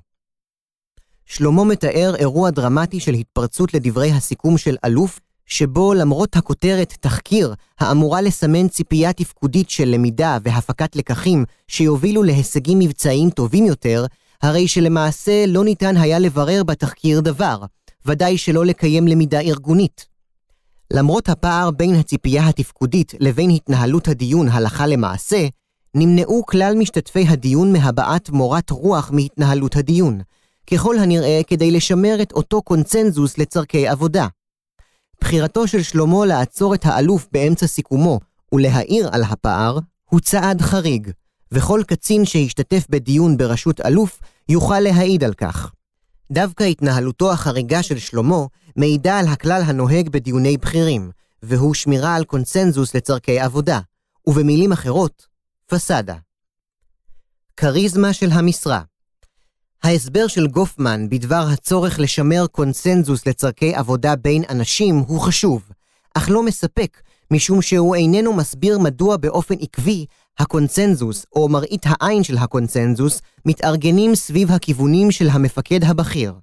שלמה 1.33 1.65
מתאר 1.65 2.15
אירוע 2.19 2.51
דרמטי 2.51 3.01
של 3.01 3.15
התפרצות 3.15 3.75
לדברי 3.75 4.11
הסיכום 4.11 4.59
של 4.59 4.77
אלוף, 4.85 5.21
שבו 5.47 5.95
למרות 5.95 6.37
הכותרת 6.37 6.95
תחקיר, 7.01 7.55
האמורה 7.81 8.21
לסמן 8.21 8.69
ציפייה 8.69 9.13
תפקודית 9.13 9.71
של 9.71 9.89
למידה 9.89 10.39
והפקת 10.43 10.97
לקחים 10.97 11.45
שיובילו 11.69 12.23
להישגים 12.23 12.79
מבצעיים 12.79 13.31
טובים 13.31 13.67
יותר, 13.67 14.07
הרי 14.43 14.69
שלמעשה 14.69 15.47
לא 15.47 15.65
ניתן 15.65 15.97
היה 15.97 16.19
לברר 16.19 16.63
בתחקיר 16.65 17.21
דבר, 17.21 17.63
ודאי 18.07 18.39
שלא 18.39 18.67
לקיים 18.67 19.09
למידה 19.09 19.41
ארגונית. 19.41 20.07
למרות 20.93 21.29
הפער 21.29 21.71
בין 21.71 21.95
הציפייה 21.95 22.49
התפקודית 22.49 23.15
לבין 23.21 23.51
התנהלות 23.51 24.09
הדיון 24.09 24.49
הלכה 24.49 24.87
למעשה, 24.87 25.49
נמנעו 25.95 26.47
כלל 26.47 26.75
משתתפי 26.79 27.27
הדיון 27.29 27.73
מהבעת 27.73 28.31
מורת 28.31 28.71
רוח 28.71 29.11
מהתנהלות 29.13 29.77
הדיון, 29.77 30.21
ככל 30.67 30.99
הנראה 30.99 31.41
כדי 31.47 31.71
לשמר 31.71 32.23
את 32.23 32.33
אותו 32.33 32.63
קונצנזוס 32.63 33.39
לצורכי 33.39 33.89
עבודה. 33.89 34.27
בחירתו 35.21 35.67
של 35.67 35.83
שלמה 35.83 36.27
לעצור 36.27 36.75
את 36.75 36.87
האלוף 36.87 37.29
באמצע 37.33 37.67
סיכומו 37.67 38.21
ולהעיר 38.53 39.09
על 39.13 39.23
הפער, 39.23 39.79
הוא 40.11 40.21
צעד 40.21 40.61
חריג, 40.61 41.11
וכל 41.53 41.83
קצין 41.87 42.25
שהשתתף 42.25 42.87
בדיון 42.91 43.37
בראשות 43.37 43.81
אלוף 43.81 44.21
יוכל 44.49 44.81
להעיד 44.81 45.25
על 45.25 45.35
כך. 45.35 45.73
דווקא 46.33 46.65
התנהלותו 46.65 47.33
החריגה 47.33 47.83
של 47.83 47.99
שלמה 47.99 48.45
מעידה 48.77 49.19
על 49.19 49.27
הכלל 49.27 49.63
הנוהג 49.67 50.09
בדיוני 50.09 50.57
בכירים, 50.57 51.11
והוא 51.43 51.75
שמירה 51.75 52.15
על 52.15 52.25
קונצנזוס 52.25 52.95
לצורכי 52.95 53.41
עבודה, 53.41 53.81
ובמילים 54.27 54.73
אחרות, 54.73 55.27
פסאדה. 55.67 56.17
כריזמה 57.57 58.13
של 58.13 58.31
המשרה 58.33 58.81
ההסבר 59.83 60.27
של 60.27 60.47
גופמן 60.47 61.09
בדבר 61.09 61.47
הצורך 61.53 61.99
לשמר 61.99 62.47
קונצנזוס 62.47 63.27
לצורכי 63.27 63.75
עבודה 63.75 64.17
בין 64.17 64.43
אנשים 64.49 64.99
הוא 64.99 65.21
חשוב, 65.21 65.63
אך 66.15 66.31
לא 66.31 66.43
מספק, 66.43 67.01
משום 67.31 67.63
שהוא 67.63 67.95
איננו 67.95 68.33
מסביר 68.33 68.79
מדוע 68.79 69.17
באופן 69.17 69.55
עקבי 69.61 70.07
הקונצנזוס 70.39 71.27
או 71.33 71.49
מראית 71.49 71.83
העין 71.87 72.23
של 72.23 72.39
הקונצנזוס 72.39 73.23
מתארגנים 73.47 74.15
סביב 74.15 74.53
הכיוונים 74.53 75.11
של 75.11 75.29
המפקד 75.29 75.85
הבכיר. 75.85 76.35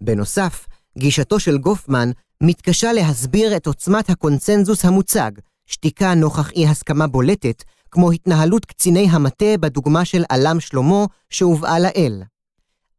בנוסף, 0.00 0.66
גישתו 0.98 1.40
של 1.40 1.58
גופמן 1.58 2.10
מתקשה 2.42 2.92
להסביר 2.92 3.56
את 3.56 3.66
עוצמת 3.66 4.10
הקונצנזוס 4.10 4.84
המוצג, 4.84 5.30
שתיקה 5.66 6.14
נוכח 6.14 6.50
אי 6.50 6.66
הסכמה 6.66 7.06
בולטת, 7.06 7.64
כמו 7.90 8.10
התנהלות 8.10 8.64
קציני 8.64 9.08
המטה 9.10 9.56
בדוגמה 9.60 10.04
של 10.04 10.24
עלם 10.28 10.60
שלמה 10.60 11.04
שהובאה 11.30 11.78
לאל. 11.78 12.22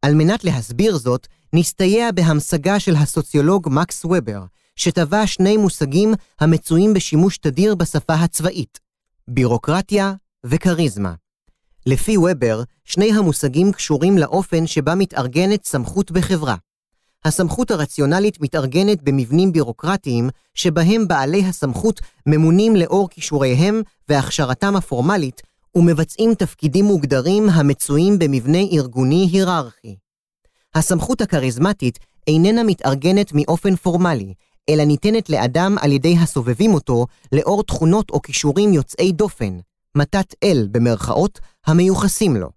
על 0.02 0.14
מנת 0.14 0.44
להסביר 0.44 0.98
זאת, 0.98 1.26
נסתייע 1.52 2.10
בהמשגה 2.10 2.80
של 2.80 2.96
הסוציולוג 2.96 3.68
מקס 3.70 4.04
ובר, 4.04 4.44
שטבע 4.76 5.26
שני 5.26 5.56
מושגים 5.56 6.14
המצויים 6.40 6.94
בשימוש 6.94 7.38
תדיר 7.38 7.74
בשפה 7.74 8.14
הצבאית, 8.14 8.78
בירוקרטיה 9.28 10.14
וכריזמה. 10.46 11.14
לפי 11.86 12.16
ובר, 12.16 12.62
שני 12.84 13.12
המושגים 13.12 13.72
קשורים 13.72 14.18
לאופן 14.18 14.66
שבה 14.66 14.94
מתארגנת 14.94 15.64
סמכות 15.64 16.10
בחברה. 16.10 16.56
הסמכות 17.24 17.70
הרציונלית 17.70 18.40
מתארגנת 18.40 19.02
במבנים 19.02 19.52
בירוקרטיים, 19.52 20.30
שבהם 20.54 21.08
בעלי 21.08 21.44
הסמכות 21.44 22.00
ממונים 22.26 22.76
לאור 22.76 23.08
כישוריהם 23.08 23.82
והכשרתם 24.08 24.76
הפורמלית, 24.76 25.42
ומבצעים 25.74 26.34
תפקידים 26.34 26.84
מוגדרים 26.84 27.48
המצויים 27.48 28.18
במבנה 28.18 28.58
ארגוני 28.72 29.28
היררכי. 29.32 29.96
הסמכות 30.74 31.20
הכריזמטית 31.20 31.98
איננה 32.26 32.62
מתארגנת 32.62 33.32
מאופן 33.34 33.76
פורמלי, 33.76 34.34
אלא 34.68 34.84
ניתנת 34.84 35.30
לאדם 35.30 35.76
על 35.80 35.92
ידי 35.92 36.16
הסובבים 36.18 36.74
אותו 36.74 37.06
לאור 37.32 37.62
תכונות 37.62 38.10
או 38.10 38.22
כישורים 38.22 38.72
יוצאי 38.72 39.12
דופן, 39.12 39.58
מתת 39.96 40.34
אל 40.44 40.68
במרכאות, 40.70 41.40
המיוחסים 41.66 42.36
לו. 42.36 42.50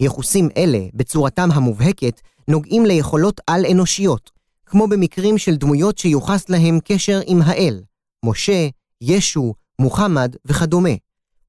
יחוסים 0.00 0.48
אלה, 0.56 0.80
בצורתם 0.94 1.48
המובהקת, 1.52 2.20
נוגעים 2.48 2.86
ליכולות 2.86 3.40
על-אנושיות, 3.46 4.30
כמו 4.66 4.86
במקרים 4.86 5.38
של 5.38 5.56
דמויות 5.56 5.98
שיוחס 5.98 6.48
להם 6.48 6.78
קשר 6.84 7.20
עם 7.26 7.42
האל, 7.42 7.82
משה, 8.24 8.68
ישו, 9.00 9.54
מוחמד 9.78 10.36
וכדומה. 10.44 10.90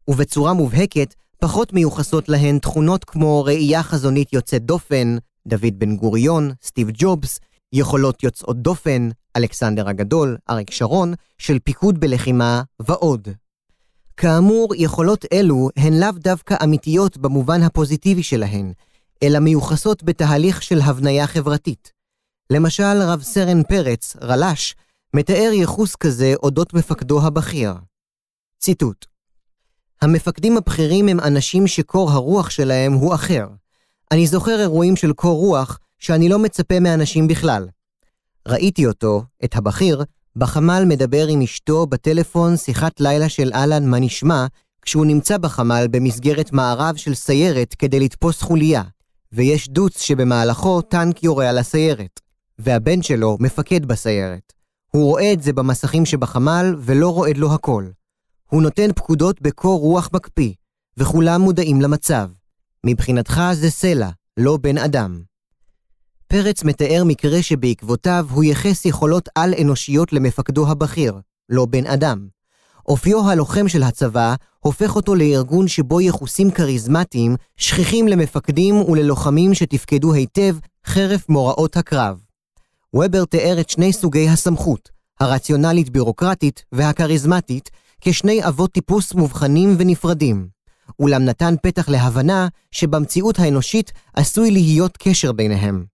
ובצורה 0.07 0.53
מובהקת, 0.53 1.15
פחות 1.39 1.73
מיוחסות 1.73 2.29
להן 2.29 2.59
תכונות 2.59 3.03
כמו 3.03 3.43
ראייה 3.43 3.83
חזונית 3.83 4.33
יוצאת 4.33 4.65
דופן, 4.65 5.17
דוד 5.47 5.73
בן 5.79 5.95
גוריון, 5.95 6.51
סטיב 6.63 6.89
ג'ובס, 6.93 7.39
יכולות 7.73 8.23
יוצאות 8.23 8.61
דופן, 8.61 9.09
אלכסנדר 9.37 9.89
הגדול, 9.89 10.37
אריק 10.49 10.71
שרון, 10.71 11.13
של 11.37 11.59
פיקוד 11.59 11.99
בלחימה 11.99 12.61
ועוד. 12.81 13.27
כאמור, 14.17 14.73
יכולות 14.77 15.25
אלו 15.33 15.69
הן 15.77 15.93
לאו 15.99 16.11
דווקא 16.11 16.55
אמיתיות 16.63 17.17
במובן 17.17 17.63
הפוזיטיבי 17.63 18.23
שלהן, 18.23 18.73
אלא 19.23 19.39
מיוחסות 19.39 20.03
בתהליך 20.03 20.63
של 20.63 20.81
הבניה 20.81 21.27
חברתית. 21.27 21.91
למשל, 22.49 23.01
רב 23.01 23.21
סרן 23.21 23.63
פרץ, 23.63 24.15
רל"ש, 24.21 24.75
מתאר 25.15 25.51
ייחוס 25.53 25.95
כזה 25.95 26.33
אודות 26.43 26.73
מפקדו 26.73 27.25
הבכיר. 27.25 27.73
ציטוט: 28.59 29.05
המפקדים 30.01 30.57
הבכירים 30.57 31.07
הם 31.07 31.19
אנשים 31.19 31.67
שקור 31.67 32.11
הרוח 32.11 32.49
שלהם 32.49 32.93
הוא 32.93 33.13
אחר. 33.13 33.47
אני 34.11 34.27
זוכר 34.27 34.59
אירועים 34.59 34.95
של 34.95 35.13
קור 35.13 35.37
רוח 35.39 35.79
שאני 35.99 36.29
לא 36.29 36.39
מצפה 36.39 36.79
מאנשים 36.79 37.27
בכלל. 37.27 37.67
ראיתי 38.47 38.85
אותו, 38.85 39.23
את 39.43 39.55
הבכיר, 39.55 40.03
בחמ"ל 40.35 40.83
מדבר 40.87 41.27
עם 41.27 41.41
אשתו 41.41 41.85
בטלפון 41.85 42.57
שיחת 42.57 42.99
לילה 42.99 43.29
של 43.29 43.51
אהלן 43.53 43.89
מה 43.89 43.99
נשמע, 43.99 44.45
כשהוא 44.81 45.05
נמצא 45.05 45.37
בחמ"ל 45.37 45.87
במסגרת 45.91 46.51
מערב 46.51 46.95
של 46.95 47.13
סיירת 47.13 47.73
כדי 47.73 47.99
לתפוס 47.99 48.41
חוליה, 48.41 48.83
ויש 49.31 49.69
דוץ 49.69 50.01
שבמהלכו 50.01 50.81
טנק 50.81 51.23
יורה 51.23 51.49
על 51.49 51.57
הסיירת, 51.57 52.19
והבן 52.59 53.01
שלו 53.01 53.37
מפקד 53.39 53.85
בסיירת. 53.85 54.53
הוא 54.91 55.03
רואה 55.05 55.33
את 55.33 55.43
זה 55.43 55.53
במסכים 55.53 56.05
שבחמ"ל 56.05 56.75
ולא 56.79 57.09
רועד 57.09 57.37
לו 57.37 57.53
הכל. 57.53 57.85
הוא 58.51 58.61
נותן 58.61 58.93
פקודות 58.95 59.41
בקור 59.41 59.79
רוח 59.79 60.09
מקפיא, 60.13 60.53
וכולם 60.97 61.41
מודעים 61.41 61.81
למצב. 61.81 62.29
מבחינתך 62.85 63.41
זה 63.53 63.69
סלע, 63.69 64.09
לא 64.37 64.57
בן 64.57 64.77
אדם. 64.77 65.21
פרץ 66.27 66.63
מתאר 66.63 67.03
מקרה 67.05 67.41
שבעקבותיו 67.41 68.25
הוא 68.29 68.43
ייחס 68.43 68.85
יכולות 68.85 69.29
על-אנושיות 69.35 70.13
למפקדו 70.13 70.71
הבכיר, 70.71 71.19
לא 71.49 71.65
בן 71.65 71.87
אדם. 71.87 72.27
אופיו 72.87 73.29
הלוחם 73.29 73.67
של 73.67 73.83
הצבא 73.83 74.35
הופך 74.59 74.95
אותו 74.95 75.15
לארגון 75.15 75.67
שבו 75.67 76.01
יחוסים 76.01 76.51
כריזמטיים 76.51 77.35
שכיחים 77.57 78.07
למפקדים 78.07 78.75
וללוחמים 78.75 79.53
שתפקדו 79.53 80.13
היטב 80.13 80.55
חרף 80.85 81.29
מוראות 81.29 81.77
הקרב. 81.77 82.21
וובר 82.93 83.25
תיאר 83.25 83.59
את 83.59 83.69
שני 83.69 83.93
סוגי 83.93 84.29
הסמכות, 84.29 84.89
הרציונלית-בירוקרטית 85.19 86.63
והכריזמטית, 86.71 87.69
כשני 88.01 88.47
אבות 88.47 88.71
טיפוס 88.71 89.13
מובחנים 89.13 89.75
ונפרדים. 89.77 90.47
אולם 90.99 91.25
נתן 91.25 91.55
פתח 91.63 91.89
להבנה 91.89 92.47
שבמציאות 92.71 93.39
האנושית 93.39 93.91
עשוי 94.13 94.51
להיות 94.51 94.97
קשר 94.97 95.31
ביניהם. 95.31 95.85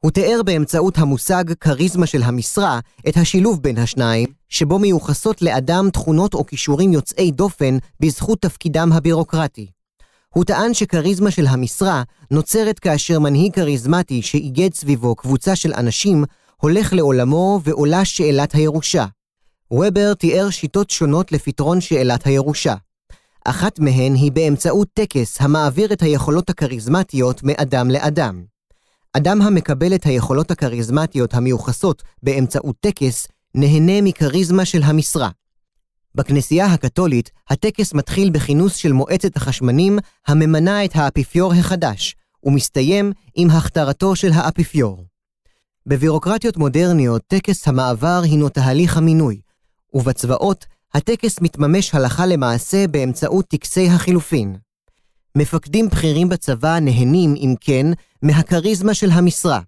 הוא 0.00 0.10
תיאר 0.10 0.40
באמצעות 0.42 0.98
המושג 0.98 1.44
כריזמה 1.60 2.06
של 2.06 2.22
המשרה 2.22 2.80
את 3.08 3.16
השילוב 3.16 3.62
בין 3.62 3.78
השניים, 3.78 4.28
שבו 4.48 4.78
מיוחסות 4.78 5.42
לאדם 5.42 5.90
תכונות 5.92 6.34
או 6.34 6.46
כישורים 6.46 6.92
יוצאי 6.92 7.30
דופן 7.30 7.78
בזכות 8.00 8.42
תפקידם 8.42 8.92
הבירוקרטי. 8.92 9.66
הוא 10.34 10.44
טען 10.44 10.74
שכריזמה 10.74 11.30
של 11.30 11.46
המשרה 11.46 12.02
נוצרת 12.30 12.78
כאשר 12.78 13.18
מנהיג 13.18 13.54
כריזמטי 13.54 14.22
שאיגד 14.22 14.74
סביבו 14.74 15.14
קבוצה 15.14 15.56
של 15.56 15.72
אנשים 15.74 16.24
הולך 16.56 16.92
לעולמו 16.92 17.60
ועולה 17.64 18.04
שאלת 18.04 18.54
הירושה. 18.54 19.06
וובר 19.70 20.14
תיאר 20.14 20.50
שיטות 20.50 20.90
שונות 20.90 21.32
לפתרון 21.32 21.80
שאלת 21.80 22.26
הירושה. 22.26 22.74
אחת 23.44 23.78
מהן 23.78 24.14
היא 24.14 24.32
באמצעות 24.32 24.88
טקס 24.94 25.40
המעביר 25.40 25.92
את 25.92 26.02
היכולות 26.02 26.50
הכריזמטיות 26.50 27.40
מאדם 27.42 27.90
לאדם. 27.90 28.44
אדם 29.12 29.42
המקבל 29.42 29.94
את 29.94 30.06
היכולות 30.06 30.50
הכריזמטיות 30.50 31.34
המיוחסות 31.34 32.02
באמצעות 32.22 32.76
טקס, 32.80 33.28
נהנה 33.54 34.02
מכריזמה 34.02 34.64
של 34.64 34.82
המשרה. 34.82 35.30
בכנסייה 36.14 36.66
הקתולית, 36.66 37.30
הטקס 37.50 37.94
מתחיל 37.94 38.30
בכינוס 38.30 38.76
של 38.76 38.92
מועצת 38.92 39.36
החשמנים 39.36 39.98
הממנה 40.26 40.84
את 40.84 40.90
האפיפיור 40.94 41.52
החדש, 41.52 42.16
ומסתיים 42.44 43.12
עם 43.34 43.50
הכתרתו 43.50 44.16
של 44.16 44.30
האפיפיור. 44.34 45.04
בבירוקרטיות 45.86 46.56
מודרניות, 46.56 47.22
טקס 47.26 47.68
המעבר 47.68 48.20
הינו 48.24 48.48
תהליך 48.48 48.96
המינוי, 48.96 49.40
ובצבאות, 49.96 50.66
הטקס 50.94 51.40
מתממש 51.40 51.94
הלכה 51.94 52.26
למעשה 52.26 52.86
באמצעות 52.86 53.46
טקסי 53.48 53.88
החילופין. 53.88 54.56
מפקדים 55.36 55.88
בכירים 55.88 56.28
בצבא 56.28 56.78
נהנים, 56.78 57.34
אם 57.36 57.54
כן, 57.60 57.86
מהכריזמה 58.22 58.94
של 58.94 59.10
המשרה. 59.10 59.60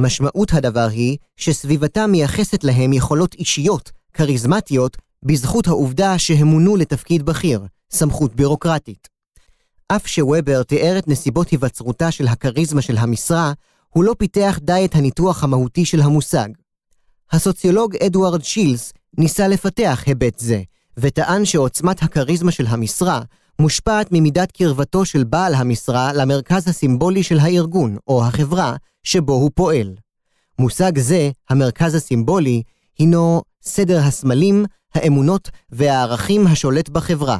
משמעות 0.00 0.52
הדבר 0.52 0.88
היא 0.90 1.16
שסביבתם 1.36 2.10
מייחסת 2.10 2.64
להם 2.64 2.92
יכולות 2.92 3.34
אישיות, 3.34 3.90
כריזמטיות, 4.12 4.96
בזכות 5.22 5.66
העובדה 5.66 6.18
שהם 6.18 6.46
מונו 6.46 6.76
לתפקיד 6.76 7.22
בכיר, 7.22 7.66
סמכות 7.90 8.34
בירוקרטית. 8.34 9.08
אף 9.88 10.06
שוובר 10.06 10.62
תיאר 10.62 10.98
את 10.98 11.08
נסיבות 11.08 11.48
היווצרותה 11.48 12.10
של 12.10 12.28
הכריזמה 12.28 12.82
של 12.82 12.96
המשרה, 12.96 13.52
הוא 13.88 14.04
לא 14.04 14.14
פיתח 14.18 14.58
די 14.62 14.82
את 14.84 14.94
הניתוח 14.94 15.44
המהותי 15.44 15.84
של 15.84 16.00
המושג. 16.00 16.48
הסוציולוג 17.32 17.96
אדוארד 17.96 18.44
שילס 18.44 18.92
ניסה 19.18 19.48
לפתח 19.48 20.02
היבט 20.06 20.38
זה, 20.38 20.62
וטען 20.96 21.44
שעוצמת 21.44 22.02
הכריזמה 22.02 22.50
של 22.52 22.66
המשרה 22.66 23.20
מושפעת 23.58 24.08
ממידת 24.12 24.52
קרבתו 24.52 25.04
של 25.04 25.24
בעל 25.24 25.54
המשרה 25.54 26.12
למרכז 26.12 26.68
הסימבולי 26.68 27.22
של 27.22 27.38
הארגון, 27.38 27.96
או 28.08 28.24
החברה, 28.24 28.76
שבו 29.04 29.32
הוא 29.32 29.50
פועל. 29.54 29.94
מושג 30.58 30.98
זה, 30.98 31.30
המרכז 31.50 31.94
הסימבולי, 31.94 32.62
הינו 32.98 33.42
סדר 33.62 33.98
הסמלים, 33.98 34.64
האמונות 34.94 35.50
והערכים 35.70 36.46
השולט 36.46 36.88
בחברה. 36.88 37.38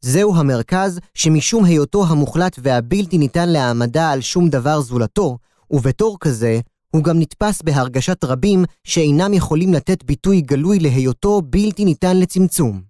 זהו 0.00 0.36
המרכז 0.36 1.00
שמשום 1.14 1.64
היותו 1.64 2.06
המוחלט 2.06 2.58
והבלתי 2.62 3.18
ניתן 3.18 3.48
להעמדה 3.48 4.10
על 4.10 4.20
שום 4.20 4.48
דבר 4.48 4.80
זולתו, 4.80 5.38
ובתור 5.70 6.16
כזה, 6.20 6.60
הוא 6.96 7.04
גם 7.04 7.18
נתפס 7.18 7.62
בהרגשת 7.62 8.24
רבים 8.24 8.64
שאינם 8.84 9.34
יכולים 9.34 9.72
לתת 9.74 10.04
ביטוי 10.04 10.40
גלוי 10.40 10.78
להיותו 10.78 11.42
בלתי 11.42 11.84
ניתן 11.84 12.16
לצמצום. 12.16 12.82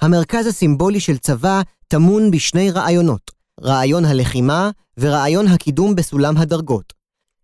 המרכז 0.00 0.46
הסימבולי 0.46 1.00
של 1.00 1.18
צבא 1.18 1.62
טמון 1.88 2.30
בשני 2.30 2.70
רעיונות, 2.70 3.30
רעיון 3.62 4.04
הלחימה 4.04 4.70
ורעיון 4.98 5.46
הקידום 5.48 5.94
בסולם 5.94 6.36
הדרגות. 6.36 6.92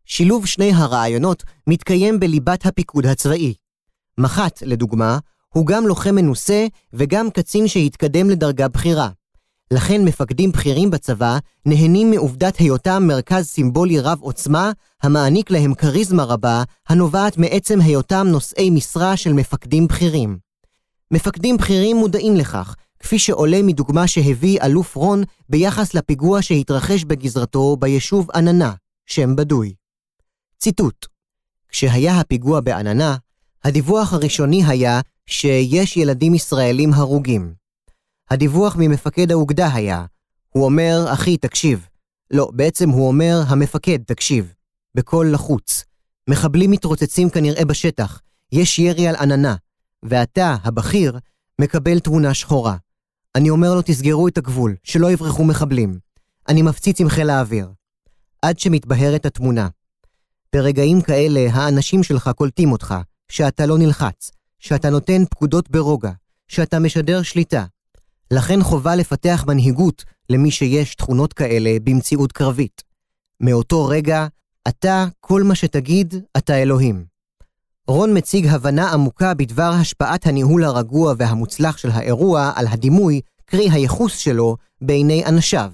שילוב 0.04 0.46
שני 0.46 0.72
הרעיונות 0.72 1.42
מתקיים 1.66 2.20
בליבת 2.20 2.66
הפיקוד 2.66 3.06
הצבאי. 3.06 3.54
מח"ט, 4.18 4.62
לדוגמה, 4.62 5.18
הוא 5.48 5.66
גם 5.66 5.86
לוחם 5.86 6.14
מנוסה 6.14 6.66
וגם 6.92 7.30
קצין 7.30 7.68
שהתקדם 7.68 8.30
לדרגה 8.30 8.68
בכירה. 8.68 9.08
לכן 9.74 10.04
מפקדים 10.04 10.52
בכירים 10.52 10.90
בצבא 10.90 11.38
נהנים 11.66 12.10
מעובדת 12.10 12.56
היותם 12.56 13.02
מרכז 13.06 13.46
סימבולי 13.46 14.00
רב 14.00 14.18
עוצמה, 14.20 14.72
המעניק 15.02 15.50
להם 15.50 15.74
כריזמה 15.74 16.24
רבה, 16.24 16.62
הנובעת 16.88 17.38
מעצם 17.38 17.80
היותם 17.80 18.26
נושאי 18.30 18.70
משרה 18.70 19.16
של 19.16 19.32
מפקדים 19.32 19.86
בכירים. 19.86 20.38
מפקדים 21.10 21.56
בכירים 21.56 21.96
מודעים 21.96 22.36
לכך, 22.36 22.74
כפי 22.98 23.18
שעולה 23.18 23.62
מדוגמה 23.62 24.06
שהביא 24.06 24.60
אלוף 24.62 24.94
רון 24.96 25.22
ביחס 25.48 25.94
לפיגוע 25.94 26.42
שהתרחש 26.42 27.04
בגזרתו 27.04 27.76
ביישוב 27.76 28.30
עננה, 28.34 28.72
שם 29.06 29.36
בדוי. 29.36 29.74
ציטוט: 30.58 31.06
כשהיה 31.68 32.20
הפיגוע 32.20 32.60
בעננה, 32.60 33.16
הדיווח 33.64 34.12
הראשוני 34.12 34.64
היה 34.66 35.00
שיש 35.26 35.96
ילדים 35.96 36.34
ישראלים 36.34 36.92
הרוגים. 36.94 37.63
הדיווח 38.30 38.76
ממפקד 38.78 39.30
האוגדה 39.30 39.74
היה, 39.74 40.04
הוא 40.50 40.64
אומר, 40.64 41.06
אחי, 41.12 41.36
תקשיב. 41.36 41.86
לא, 42.30 42.50
בעצם 42.54 42.90
הוא 42.90 43.08
אומר, 43.08 43.42
המפקד, 43.46 43.98
תקשיב. 44.06 44.52
בקול 44.94 45.32
לחוץ. 45.32 45.84
מחבלים 46.30 46.70
מתרוצצים 46.70 47.30
כנראה 47.30 47.64
בשטח, 47.64 48.20
יש 48.52 48.78
ירי 48.78 49.08
על 49.08 49.16
עננה, 49.16 49.54
ואתה, 50.02 50.56
הבכיר, 50.62 51.18
מקבל 51.60 51.98
תמונה 51.98 52.34
שחורה. 52.34 52.76
אני 53.34 53.50
אומר 53.50 53.74
לו, 53.74 53.82
תסגרו 53.82 54.28
את 54.28 54.38
הגבול, 54.38 54.76
שלא 54.82 55.12
יברחו 55.12 55.44
מחבלים. 55.44 55.98
אני 56.48 56.62
מפציץ 56.62 57.00
עם 57.00 57.08
חיל 57.08 57.30
האוויר. 57.30 57.68
עד 58.42 58.58
שמתבהרת 58.58 59.26
התמונה. 59.26 59.68
ברגעים 60.52 61.00
כאלה, 61.00 61.46
האנשים 61.52 62.02
שלך 62.02 62.30
קולטים 62.36 62.72
אותך, 62.72 62.94
שאתה 63.28 63.66
לא 63.66 63.78
נלחץ, 63.78 64.30
שאתה 64.58 64.90
נותן 64.90 65.24
פקודות 65.24 65.70
ברוגע, 65.70 66.10
שאתה 66.48 66.78
משדר 66.78 67.22
שליטה. 67.22 67.64
לכן 68.34 68.62
חובה 68.62 68.96
לפתח 68.96 69.44
מנהיגות 69.48 70.04
למי 70.30 70.50
שיש 70.50 70.94
תכונות 70.94 71.32
כאלה 71.32 71.76
במציאות 71.84 72.32
קרבית. 72.32 72.82
מאותו 73.40 73.86
רגע, 73.86 74.26
אתה, 74.68 75.06
כל 75.20 75.42
מה 75.42 75.54
שתגיד, 75.54 76.14
אתה 76.36 76.62
אלוהים. 76.62 77.04
רון 77.88 78.16
מציג 78.18 78.46
הבנה 78.46 78.92
עמוקה 78.92 79.34
בדבר 79.34 79.72
השפעת 79.80 80.26
הניהול 80.26 80.64
הרגוע 80.64 81.14
והמוצלח 81.18 81.76
של 81.76 81.90
האירוע 81.90 82.52
על 82.54 82.66
הדימוי, 82.66 83.20
קרי 83.46 83.70
הייחוס 83.70 84.16
שלו, 84.16 84.56
בעיני 84.80 85.24
אנשיו. 85.26 85.72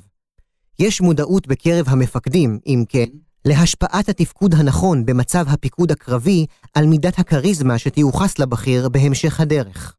יש 0.79 1.01
מודעות 1.01 1.47
בקרב 1.47 1.87
המפקדים, 1.89 2.59
אם 2.67 2.85
כן, 2.89 3.07
להשפעת 3.45 4.09
התפקוד 4.09 4.55
הנכון 4.55 5.07
במצב 5.07 5.45
הפיקוד 5.49 5.93
הקרבי 5.93 6.47
על 6.75 6.87
מידת 6.87 7.19
הכריזמה 7.19 7.79
שתיוחס 7.79 8.39
לבכיר 8.39 8.89
בהמשך 8.89 9.41
הדרך. 9.41 9.95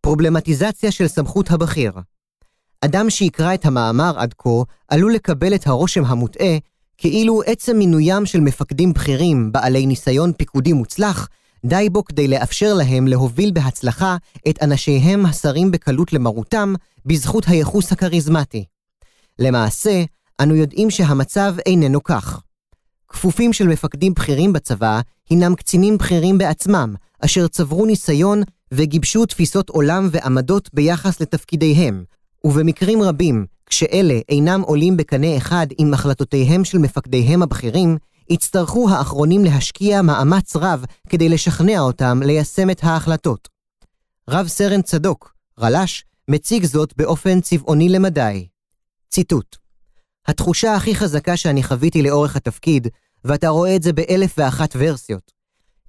פרובלמטיזציה 0.00 0.90
של 0.90 1.08
סמכות 1.08 1.50
הבכיר 1.50 1.92
אדם 2.80 3.10
שיקרא 3.10 3.54
את 3.54 3.66
המאמר 3.66 4.18
עד 4.18 4.34
כה 4.38 4.50
עלול 4.88 5.14
לקבל 5.14 5.54
את 5.54 5.66
הרושם 5.66 6.04
המוטעה 6.04 6.56
כאילו 6.98 7.42
עצם 7.46 7.76
מינוים 7.76 8.26
של 8.26 8.40
מפקדים 8.40 8.92
בכירים 8.92 9.52
בעלי 9.52 9.86
ניסיון 9.86 10.32
פיקודי 10.32 10.72
מוצלח 10.72 11.28
די 11.64 11.88
בו 11.90 12.04
כדי 12.04 12.28
לאפשר 12.28 12.74
להם 12.74 13.06
להוביל 13.06 13.50
בהצלחה 13.50 14.16
את 14.48 14.62
אנשיהם 14.62 15.26
השרים 15.26 15.70
בקלות 15.70 16.12
למרותם 16.12 16.74
בזכות 17.06 17.44
הייחוס 17.48 17.92
הכריזמטי. 17.92 18.64
למעשה, 19.38 20.04
אנו 20.40 20.54
יודעים 20.54 20.90
שהמצב 20.90 21.54
איננו 21.66 22.02
כך. 22.02 22.42
כפופים 23.08 23.52
של 23.52 23.68
מפקדים 23.68 24.14
בכירים 24.14 24.52
בצבא 24.52 25.00
הינם 25.30 25.54
קצינים 25.54 25.98
בכירים 25.98 26.38
בעצמם, 26.38 26.94
אשר 27.24 27.48
צברו 27.48 27.86
ניסיון 27.86 28.42
וגיבשו 28.74 29.26
תפיסות 29.26 29.68
עולם 29.68 30.08
ועמדות 30.12 30.70
ביחס 30.74 31.20
לתפקידיהם, 31.20 32.04
ובמקרים 32.44 33.02
רבים, 33.02 33.46
כשאלה 33.66 34.20
אינם 34.28 34.60
עולים 34.60 34.96
בקנה 34.96 35.36
אחד 35.36 35.66
עם 35.78 35.94
החלטותיהם 35.94 36.64
של 36.64 36.78
מפקדיהם 36.78 37.42
הבכירים, 37.42 37.96
יצטרכו 38.30 38.90
האחרונים 38.90 39.44
להשקיע 39.44 40.02
מאמץ 40.02 40.56
רב 40.56 40.84
כדי 41.08 41.28
לשכנע 41.28 41.80
אותם 41.80 42.20
ליישם 42.24 42.70
את 42.70 42.84
ההחלטות. 42.84 43.48
רב 44.30 44.48
סרן 44.48 44.82
צדוק, 44.82 45.34
רל"ש, 45.60 46.04
מציג 46.28 46.64
זאת 46.64 46.94
באופן 46.96 47.40
צבעוני 47.40 47.88
למדי. 47.88 48.46
ציטוט: 49.08 49.56
התחושה 50.26 50.74
הכי 50.74 50.94
חזקה 50.94 51.36
שאני 51.36 51.62
חוויתי 51.62 52.02
לאורך 52.02 52.36
התפקיד, 52.36 52.88
ואתה 53.24 53.48
רואה 53.48 53.76
את 53.76 53.82
זה 53.82 53.92
באלף 53.92 54.34
ואחת 54.38 54.76
ורסיות. 54.78 55.32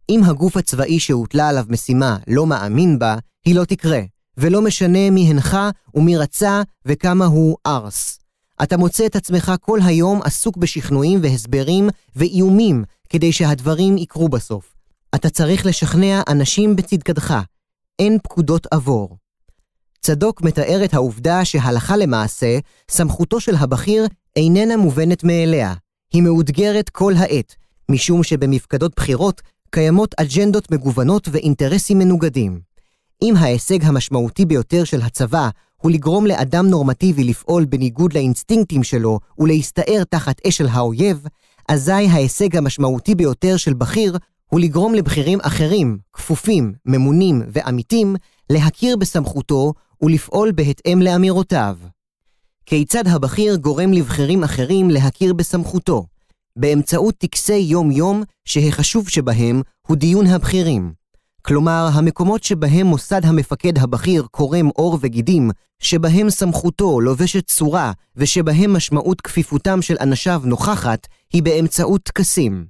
אם 0.10 0.24
הגוף 0.24 0.58
הצבאי 0.58 1.00
שהוטלה 1.00 1.50
עליו 1.50 1.66
משימה 1.70 2.18
לא 2.28 2.48
מאמין 2.48 3.00
בה, 3.00 3.18
היא 3.46 3.56
לא 3.56 3.66
תקרה, 3.66 4.02
ולא 4.38 4.62
משנה 4.62 5.10
מי 5.10 5.30
הנך 5.30 5.58
ומי 5.96 6.18
רצה 6.18 6.62
וכמה 6.86 7.26
הוא 7.26 7.58
ארס. 7.68 8.20
אתה 8.64 8.78
מוצא 8.78 9.06
את 9.06 9.16
עצמך 9.16 9.52
כל 9.62 9.80
היום 9.86 10.22
עסוק 10.24 10.58
בשכנועים 10.58 11.20
והסברים 11.24 11.90
ואיומים 12.16 12.84
כדי 13.10 13.32
שהדברים 13.32 13.98
יקרו 13.98 14.30
בסוף. 14.30 14.74
אתה 15.16 15.30
צריך 15.30 15.66
לשכנע 15.66 16.22
אנשים 16.28 16.76
בצדקתך. 16.76 17.34
אין 18.00 18.18
פקודות 18.24 18.68
עבור. 18.72 19.18
צדוק 20.02 20.42
מתאר 20.42 20.82
את 20.86 20.94
העובדה 20.94 21.46
שהלכה 21.46 21.98
למעשה, 21.98 22.60
סמכותו 22.92 23.40
של 23.40 23.56
הבכיר 23.56 24.08
איננה 24.36 24.78
מובנת 24.78 25.24
מאליה. 25.24 25.74
היא 26.14 26.22
מאותגרת 26.22 26.90
כל 26.90 27.14
העת, 27.18 27.56
משום 27.90 28.24
שבמפקדות 28.24 28.94
בחירות 28.96 29.42
קיימות 29.74 30.16
אג'נדות 30.18 30.72
מגוונות 30.72 31.28
ואינטרסים 31.32 32.00
מנוגדים. 32.00 32.60
אם 33.22 33.34
ההישג 33.38 33.84
המשמעותי 33.84 34.46
ביותר 34.46 34.84
של 34.84 35.02
הצבא 35.02 35.50
הוא 35.82 35.92
לגרום 35.92 36.26
לאדם 36.26 36.68
נורמטיבי 36.68 37.24
לפעול 37.24 37.66
בניגוד 37.66 38.14
לאינסטינקטים 38.14 38.84
שלו 38.84 39.20
ולהסתער 39.40 40.04
תחת 40.10 40.42
אש 40.48 40.58
של 40.58 40.68
האויב, 40.68 41.26
אזי 41.70 41.92
ההישג 41.92 42.58
המשמעותי 42.58 43.16
ביותר 43.16 43.58
של 43.58 43.74
בכיר 43.74 44.18
הוא 44.48 44.60
לגרום 44.60 44.94
לבכירים 44.94 45.40
אחרים, 45.42 45.98
כפופים, 46.14 46.74
ממונים 46.86 47.42
ועמיתים, 47.48 48.16
להכיר 48.50 48.98
בסמכותו 48.98 49.74
ולפעול 50.02 50.52
בהתאם 50.52 51.02
לאמירותיו. 51.02 51.78
כיצד 52.66 53.08
הבכיר 53.08 53.56
גורם 53.56 53.94
לבכירים 53.94 54.44
אחרים 54.44 54.90
להכיר 54.90 55.34
בסמכותו? 55.34 56.06
באמצעות 56.56 57.16
טקסי 57.18 57.58
יום-יום 57.58 58.24
שהחשוב 58.46 59.10
שבהם 59.10 59.62
הוא 59.88 59.98
דיון 59.98 60.28
הבכירים. 60.28 60.94
כלומר, 61.42 61.90
המקומות 61.94 62.44
שבהם 62.44 62.88
מוסד 62.88 63.26
המפקד 63.26 63.78
הבכיר 63.78 64.28
קורם 64.32 64.68
עור 64.68 64.98
וגידים, 65.02 65.52
שבהם 65.80 66.30
סמכותו 66.30 67.02
לובשת 67.02 67.48
צורה 67.48 67.92
ושבהם 68.16 68.74
משמעות 68.74 69.22
כפיפותם 69.22 69.82
של 69.82 69.96
אנשיו 70.02 70.42
נוכחת, 70.46 71.08
היא 71.34 71.44
באמצעות 71.44 72.02
טקסים. 72.04 72.66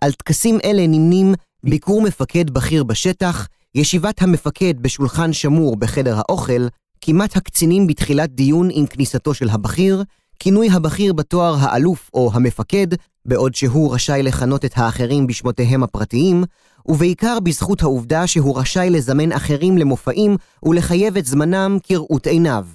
על 0.00 0.12
טקסים 0.12 0.58
אלה 0.64 0.86
נמנים 0.86 1.34
ביקור 1.64 2.02
מפקד 2.02 2.50
בכיר 2.50 2.84
בשטח, 2.84 3.48
ישיבת 3.74 4.22
המפקד 4.22 4.74
בשולחן 4.80 5.32
שמור 5.32 5.76
בחדר 5.76 6.18
האוכל, 6.18 6.66
כמעט 7.00 7.36
הקצינים 7.36 7.86
בתחילת 7.86 8.30
דיון 8.30 8.68
עם 8.72 8.86
כניסתו 8.86 9.34
של 9.34 9.48
הבכיר, 9.48 10.04
כינוי 10.38 10.70
הבכיר 10.70 11.12
בתואר 11.12 11.56
האלוף 11.60 12.10
או 12.14 12.30
המפקד, 12.34 12.86
בעוד 13.26 13.54
שהוא 13.54 13.94
רשאי 13.94 14.22
לכנות 14.22 14.64
את 14.64 14.72
האחרים 14.76 15.26
בשמותיהם 15.26 15.82
הפרטיים, 15.82 16.44
ובעיקר 16.86 17.40
בזכות 17.40 17.82
העובדה 17.82 18.26
שהוא 18.26 18.58
רשאי 18.58 18.90
לזמן 18.90 19.32
אחרים 19.32 19.78
למופעים 19.78 20.36
ולחייב 20.62 21.16
את 21.16 21.24
זמנם 21.24 21.78
כראות 21.82 22.26
עיניו. 22.26 22.66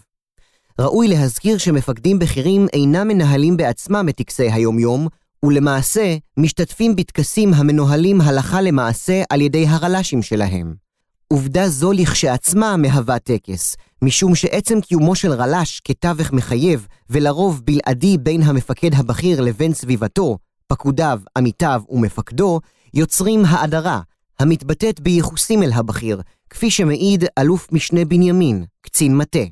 ראוי 0.79 1.07
להזכיר 1.07 1.57
שמפקדים 1.57 2.19
בכירים 2.19 2.67
אינם 2.73 3.07
מנהלים 3.07 3.57
בעצמם 3.57 4.05
את 4.09 4.15
טקסי 4.15 4.51
היומיום, 4.51 5.07
ולמעשה 5.43 6.17
משתתפים 6.37 6.95
בטקסים 6.95 7.53
המנוהלים 7.53 8.21
הלכה 8.21 8.61
למעשה 8.61 9.23
על 9.29 9.41
ידי 9.41 9.67
הרל"שים 9.67 10.21
שלהם. 10.21 10.88
עובדה 11.33 11.69
זו 11.69 11.91
לכשעצמה 11.91 12.77
מהווה 12.77 13.19
טקס, 13.19 13.75
משום 14.01 14.35
שעצם 14.35 14.81
קיומו 14.81 15.15
של 15.15 15.31
רל"ש 15.31 15.79
כתווך 15.83 16.31
מחייב, 16.31 16.87
ולרוב 17.09 17.61
בלעדי 17.65 18.17
בין 18.17 18.41
המפקד 18.41 18.93
הבכיר 18.93 19.41
לבין 19.41 19.73
סביבתו, 19.73 20.37
פקודיו, 20.67 21.19
עמיתיו 21.37 21.81
ומפקדו, 21.89 22.59
יוצרים 22.93 23.45
האדרה, 23.45 24.01
המתבטאת 24.39 24.99
בייחוסים 24.99 25.63
אל 25.63 25.71
הבכיר, 25.73 26.21
כפי 26.49 26.71
שמעיד 26.71 27.25
אלוף 27.37 27.71
משנה 27.71 28.05
בנימין, 28.05 28.65
קצין 28.81 29.17
מטה. 29.17 29.45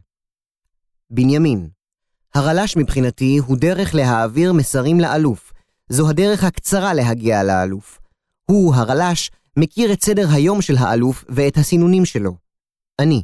בנימין 1.10 1.70
הרל"ש 2.36 2.78
מבחינתי 2.78 3.38
הוא 3.38 3.58
דרך 3.58 3.96
להעביר 3.96 4.54
מסרים 4.54 5.00
לאלוף. 5.00 5.54
זו 5.90 6.10
הדרך 6.10 6.44
הקצרה 6.44 6.94
להגיע 6.94 7.44
לאלוף. 7.44 8.00
הוא, 8.46 8.76
הרל"ש, 8.76 9.30
מכיר 9.60 9.94
את 9.94 10.04
סדר 10.04 10.28
היום 10.32 10.62
של 10.62 10.78
האלוף 10.78 11.26
ואת 11.30 11.58
הסינונים 11.58 12.06
שלו. 12.06 12.36
אני. 13.00 13.24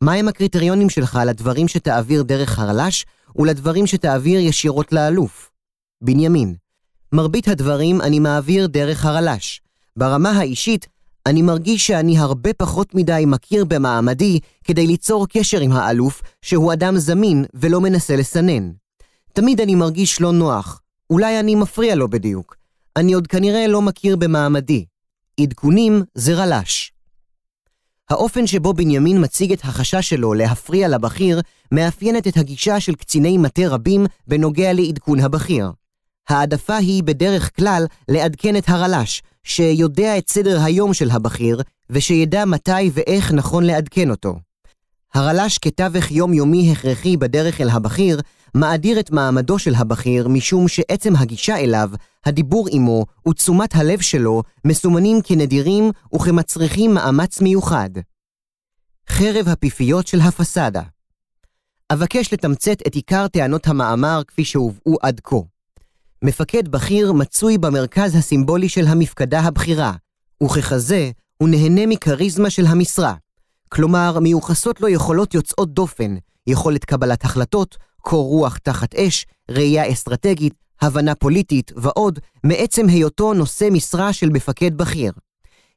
מהם 0.00 0.28
הקריטריונים 0.28 0.90
שלך 0.90 1.18
לדברים 1.26 1.68
שתעביר 1.68 2.22
דרך 2.22 2.58
הרל"ש 2.58 3.04
ולדברים 3.36 3.86
שתעביר 3.86 4.40
ישירות 4.40 4.92
לאלוף? 4.92 5.50
בנימין. 6.00 6.54
מרבית 7.12 7.48
הדברים 7.48 8.00
אני 8.00 8.18
מעביר 8.18 8.66
דרך 8.66 9.04
הרל"ש. 9.04 9.60
ברמה 9.96 10.30
האישית, 10.30 10.86
אני 11.26 11.42
מרגיש 11.42 11.86
שאני 11.86 12.18
הרבה 12.18 12.52
פחות 12.52 12.94
מדי 12.94 13.24
מכיר 13.26 13.64
במעמדי 13.64 14.40
כדי 14.64 14.86
ליצור 14.86 15.26
קשר 15.28 15.60
עם 15.60 15.72
האלוף, 15.72 16.22
שהוא 16.42 16.72
אדם 16.72 16.98
זמין 16.98 17.44
ולא 17.54 17.80
מנסה 17.80 18.16
לסנן. 18.16 18.72
תמיד 19.32 19.60
אני 19.60 19.74
מרגיש 19.74 20.20
לא 20.20 20.32
נוח, 20.32 20.80
אולי 21.10 21.40
אני 21.40 21.54
מפריע 21.54 21.94
לו 21.94 22.08
בדיוק. 22.08 22.56
אני 22.96 23.12
עוד 23.12 23.26
כנראה 23.26 23.66
לא 23.66 23.82
מכיר 23.82 24.16
במעמדי. 24.16 24.84
עדכונים 25.40 26.02
זה 26.14 26.34
רל"ש. 26.34 26.92
האופן 28.10 28.46
שבו 28.46 28.72
בנימין 28.72 29.24
מציג 29.24 29.52
את 29.52 29.60
החשש 29.64 30.08
שלו 30.08 30.34
להפריע 30.34 30.88
לבכיר, 30.88 31.40
מאפיינת 31.72 32.28
את 32.28 32.36
הגישה 32.36 32.80
של 32.80 32.94
קציני 32.94 33.38
מטה 33.38 33.68
רבים 33.68 34.06
בנוגע 34.26 34.72
לעדכון 34.72 35.20
הבכיר. 35.20 35.70
העדפה 36.28 36.76
היא 36.76 37.02
בדרך 37.02 37.56
כלל 37.56 37.86
לעדכן 38.08 38.56
את 38.56 38.68
הרל"ש, 38.68 39.22
שיודע 39.44 40.18
את 40.18 40.30
סדר 40.30 40.60
היום 40.62 40.94
של 40.94 41.10
הבכיר, 41.10 41.62
ושידע 41.90 42.44
מתי 42.44 42.90
ואיך 42.92 43.32
נכון 43.32 43.64
לעדכן 43.64 44.10
אותו. 44.10 44.34
הרל"ש 45.14 45.58
כתווך 45.58 46.10
יומיומי 46.10 46.72
הכרחי 46.72 47.16
בדרך 47.16 47.60
אל 47.60 47.68
הבכיר, 47.70 48.20
מאדיר 48.56 49.00
את 49.00 49.10
מעמדו 49.10 49.58
של 49.58 49.74
הבכיר 49.74 50.28
משום 50.28 50.68
שעצם 50.68 51.16
הגישה 51.16 51.56
אליו, 51.56 51.90
הדיבור 52.26 52.68
עמו 52.70 53.06
ותשומת 53.28 53.74
הלב 53.74 54.00
שלו 54.00 54.42
מסומנים 54.64 55.20
כנדירים 55.24 55.90
וכמצריכים 56.14 56.94
מאמץ 56.94 57.40
מיוחד. 57.40 57.90
חרב 59.08 59.48
הפיפיות 59.48 60.06
של 60.06 60.20
הפסאדה 60.20 60.82
אבקש 61.92 62.32
לתמצת 62.32 62.86
את 62.86 62.94
עיקר 62.94 63.28
טענות 63.28 63.66
המאמר 63.66 64.22
כפי 64.28 64.44
שהובאו 64.44 64.96
עד 65.02 65.20
כה. 65.24 65.36
מפקד 66.22 66.68
בכיר 66.68 67.12
מצוי 67.12 67.58
במרכז 67.58 68.16
הסימבולי 68.16 68.68
של 68.68 68.86
המפקדה 68.86 69.40
הבכירה, 69.40 69.92
וככזה 70.42 71.10
הוא 71.38 71.48
נהנה 71.48 71.86
מכריזמה 71.86 72.50
של 72.50 72.66
המשרה. 72.66 73.14
כלומר, 73.68 74.18
מיוחסות 74.18 74.80
לו 74.80 74.88
יכולות 74.88 75.34
יוצאות 75.34 75.74
דופן, 75.74 76.16
יכולת 76.46 76.84
קבלת 76.84 77.24
החלטות, 77.24 77.76
קור 78.02 78.28
רוח 78.28 78.58
תחת 78.58 78.94
אש, 78.94 79.26
ראייה 79.50 79.92
אסטרטגית, 79.92 80.54
הבנה 80.82 81.14
פוליטית 81.14 81.72
ועוד, 81.76 82.18
מעצם 82.44 82.88
היותו 82.88 83.34
נושא 83.34 83.68
משרה 83.72 84.12
של 84.12 84.30
מפקד 84.30 84.76
בכיר. 84.76 85.12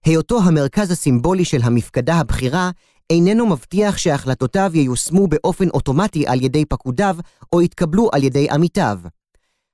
היותו 0.05 0.39
המרכז 0.43 0.91
הסימבולי 0.91 1.45
של 1.45 1.59
המפקדה 1.63 2.15
הבכירה, 2.15 2.71
איננו 3.09 3.45
מבטיח 3.45 3.97
שהחלטותיו 3.97 4.71
ייושמו 4.73 5.27
באופן 5.27 5.69
אוטומטי 5.69 6.27
על 6.27 6.41
ידי 6.41 6.65
פקודיו 6.65 7.17
או 7.53 7.61
יתקבלו 7.61 8.09
על 8.13 8.23
ידי 8.23 8.49
עמיתיו. 8.49 8.99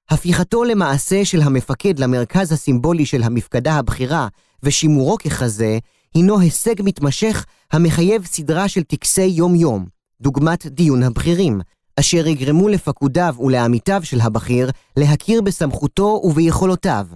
הפיכתו 0.09 0.63
למעשה 0.63 1.25
של 1.25 1.41
המפקד 1.41 1.99
למרכז 1.99 2.51
הסימבולי 2.51 3.05
של 3.05 3.23
המפקדה 3.23 3.73
הבכירה 3.73 4.27
ושימורו 4.63 5.17
ככזה, 5.17 5.77
הינו 6.13 6.39
הישג 6.39 6.75
מתמשך 6.83 7.45
המחייב 7.71 8.25
סדרה 8.25 8.67
של 8.67 8.83
טקסי 8.83 9.25
יום-יום, 9.25 9.85
דוגמת 10.21 10.65
דיון 10.65 11.03
הבכירים, 11.03 11.61
אשר 12.01 12.27
יגרמו 12.27 12.67
לפקודיו 12.67 13.35
ולעמיתיו 13.39 14.01
של 14.03 14.21
הבכיר 14.21 14.71
להכיר 14.97 15.41
בסמכותו 15.41 16.21
וביכולותיו. 16.23 17.07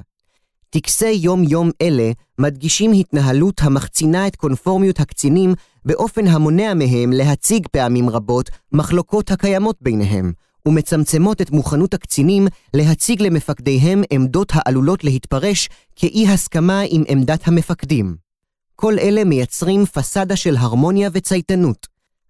טקסי 0.69 1.12
יום-יום 1.12 1.69
אלה 1.82 2.12
מדגישים 2.39 2.91
התנהלות 2.91 3.62
המחצינה 3.62 4.28
את 4.28 4.36
קונפורמיות 4.36 5.00
הקצינים 5.00 5.54
באופן 5.86 6.28
המונע 6.28 6.74
מהם 6.74 7.12
להציג 7.13 7.67
פעמים 7.71 8.10
רבות 8.10 8.50
מחלוקות 8.71 9.32
הקיימות 9.32 9.76
ביניהם, 9.82 10.32
ומצמצמות 10.67 11.41
את 11.41 11.52
מוכנות 11.52 11.93
הקצינים 11.93 12.48
להציג 12.74 13.21
למפקדיהם 13.21 14.04
עמדות 14.10 14.52
העלולות 14.54 15.04
להתפרש 15.04 15.69
כאי 15.95 16.28
הסכמה 16.28 16.82
עם 16.89 17.04
עמדת 17.08 17.48
המפקדים. 17.48 18.15
כל 18.76 19.00
אלה 19.00 19.24
מייצרים 19.24 19.86
פסאדה 19.86 20.36
של 20.36 20.58
הרמוניה 20.58 21.10
וצייתנות. 21.13 21.88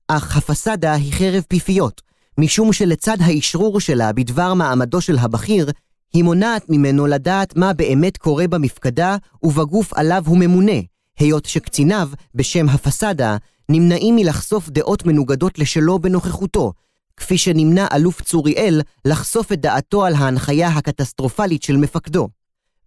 אך 0.07 0.37
הפסאדה 0.37 0.93
היא 0.93 1.13
חרב 1.13 1.43
פיפיות, 1.47 2.01
משום 2.37 2.73
שלצד 2.73 3.17
האשרור 3.19 3.79
שלה 3.79 4.13
בדבר 4.13 4.53
מעמדו 4.53 5.01
של 5.01 5.17
הבכיר, 5.17 5.71
היא 6.13 6.23
מונעת 6.23 6.69
ממנו 6.69 7.07
לדעת 7.07 7.55
מה 7.55 7.73
באמת 7.73 8.17
קורה 8.17 8.47
במפקדה 8.47 9.17
ובגוף 9.43 9.93
עליו 9.93 10.23
הוא 10.25 10.37
ממונה, 10.37 10.79
היות 11.19 11.45
שקציניו, 11.45 12.09
בשם 12.35 12.69
הפסאדה, 12.69 13.37
נמנעים 13.69 14.15
מלחשוף 14.15 14.69
דעות 14.69 15.05
מנוגדות 15.05 15.59
לשלו 15.59 15.99
בנוכחותו, 15.99 16.73
כפי 17.17 17.37
שנמנע 17.37 17.87
אלוף 17.93 18.21
צוריאל 18.21 18.81
לחשוף 19.05 19.51
את 19.51 19.61
דעתו 19.61 20.05
על 20.05 20.13
ההנחיה 20.13 20.67
הקטסטרופלית 20.67 21.63
של 21.63 21.77
מפקדו. 21.77 22.27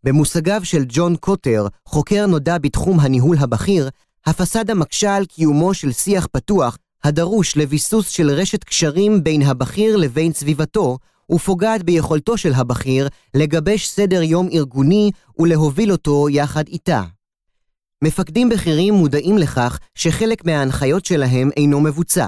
במושגיו 0.05 0.61
של 0.65 0.85
ג'ון 0.89 1.17
קוטר, 1.17 1.67
חוקר 1.87 2.27
נודע 2.27 2.59
בתחום 2.59 3.01
הניהול 3.01 3.37
הבכיר, 3.41 3.89
הפסאדה 4.27 4.75
מקשה 4.75 5.17
על 5.17 5.25
קיומו 5.27 5.75
של 5.75 5.93
שיח 5.93 6.27
פתוח 6.33 6.79
הדרוש 7.05 7.57
לביסוס 7.57 8.09
של 8.09 8.31
רשת 8.31 8.65
קשרים 8.65 9.25
בין 9.25 9.43
הבכיר 9.43 9.97
לבין 9.97 10.33
סביבתו, 10.33 10.99
ופוגעת 11.33 11.83
ביכולתו 11.83 12.37
של 12.37 12.55
הבכיר 12.55 13.09
לגבש 13.35 13.89
סדר 13.89 14.23
יום 14.23 14.49
ארגוני 14.53 15.11
ולהוביל 15.39 15.93
אותו 15.93 16.29
יחד 16.29 16.69
איתה. 16.69 17.03
מפקדים 18.05 18.49
בכירים 18.49 18.95
מודעים 18.95 19.39
לכך 19.39 19.79
שחלק 19.95 20.45
מההנחיות 20.45 21.05
שלהם 21.05 21.51
אינו 21.57 21.81
מבוצע. 21.81 22.27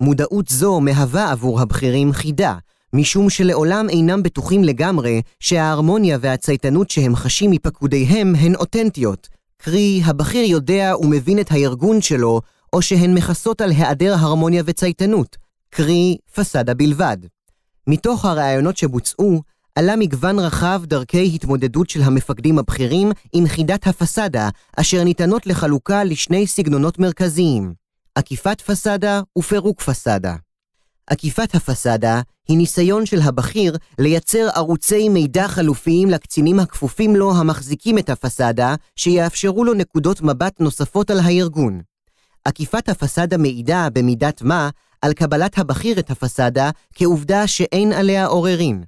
מודעות 0.00 0.48
זו 0.48 0.80
מהווה 0.80 1.30
עבור 1.30 1.60
הבכירים 1.60 2.12
חידה, 2.12 2.56
משום 2.92 3.30
שלעולם 3.30 3.88
אינם 3.88 4.22
בטוחים 4.22 4.64
לגמרי 4.64 5.22
שההרמוניה 5.40 6.18
והצייתנות 6.20 6.90
שהם 6.90 7.16
חשים 7.16 7.50
מפקודיהם 7.50 8.34
הן 8.38 8.54
אותנטיות, 8.54 9.28
קרי, 9.56 10.00
הבכיר 10.04 10.44
יודע 10.44 10.94
ומבין 11.00 11.38
את 11.38 11.52
הארגון 11.52 12.00
שלו, 12.00 12.40
או 12.72 12.82
שהן 12.82 13.14
מכסות 13.14 13.60
על 13.60 13.70
היעדר 13.70 14.14
הרמוניה 14.18 14.62
וצייתנות, 14.66 15.36
קרי, 15.70 16.16
פסאדה 16.34 16.74
בלבד. 16.74 17.16
מתוך 17.86 18.24
הראיונות 18.24 18.76
שבוצעו, 18.76 19.42
עלה 19.74 19.96
מגוון 19.96 20.38
רחב 20.38 20.82
דרכי 20.84 21.30
התמודדות 21.34 21.90
של 21.90 22.02
המפקדים 22.02 22.58
הבכירים 22.58 23.12
עם 23.32 23.46
חידת 23.46 23.86
הפסאדה, 23.86 24.48
אשר 24.76 25.04
ניתנות 25.04 25.46
לחלוקה 25.46 26.04
לשני 26.04 26.46
סגנונות 26.46 26.98
מרכזיים, 26.98 27.74
עקיפת 28.14 28.60
פסאדה 28.60 29.20
ופירוק 29.38 29.80
פסאדה. 29.80 30.34
עקיפת 31.06 31.54
הפסאדה 31.54 32.20
היא 32.48 32.58
ניסיון 32.58 33.06
של 33.06 33.20
הבכיר 33.20 33.76
לייצר 33.98 34.48
ערוצי 34.54 35.08
מידע 35.08 35.48
חלופיים 35.48 36.10
לקצינים 36.10 36.60
הכפופים 36.60 37.16
לו 37.16 37.36
המחזיקים 37.36 37.98
את 37.98 38.10
הפסאדה, 38.10 38.74
שיאפשרו 38.96 39.64
לו 39.64 39.74
נקודות 39.74 40.22
מבט 40.22 40.60
נוספות 40.60 41.10
על 41.10 41.20
הארגון. 41.20 41.80
עקיפת 42.44 42.88
הפסאדה 42.88 43.36
מעידה, 43.36 43.88
במידת 43.92 44.42
מה, 44.42 44.70
על 45.02 45.12
קבלת 45.12 45.58
הבכיר 45.58 45.98
את 45.98 46.10
הפסאדה 46.10 46.70
כעובדה 46.94 47.46
שאין 47.46 47.92
עליה 47.92 48.26
עוררין. 48.26 48.84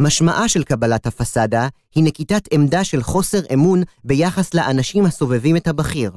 משמעה 0.00 0.48
של 0.48 0.64
קבלת 0.64 1.06
הפסאדה 1.06 1.68
היא 1.94 2.04
נקיטת 2.04 2.48
עמדה 2.52 2.84
של 2.84 3.02
חוסר 3.02 3.40
אמון 3.54 3.82
ביחס 4.04 4.54
לאנשים 4.54 5.06
הסובבים 5.06 5.56
את 5.56 5.68
הבכיר. 5.68 6.12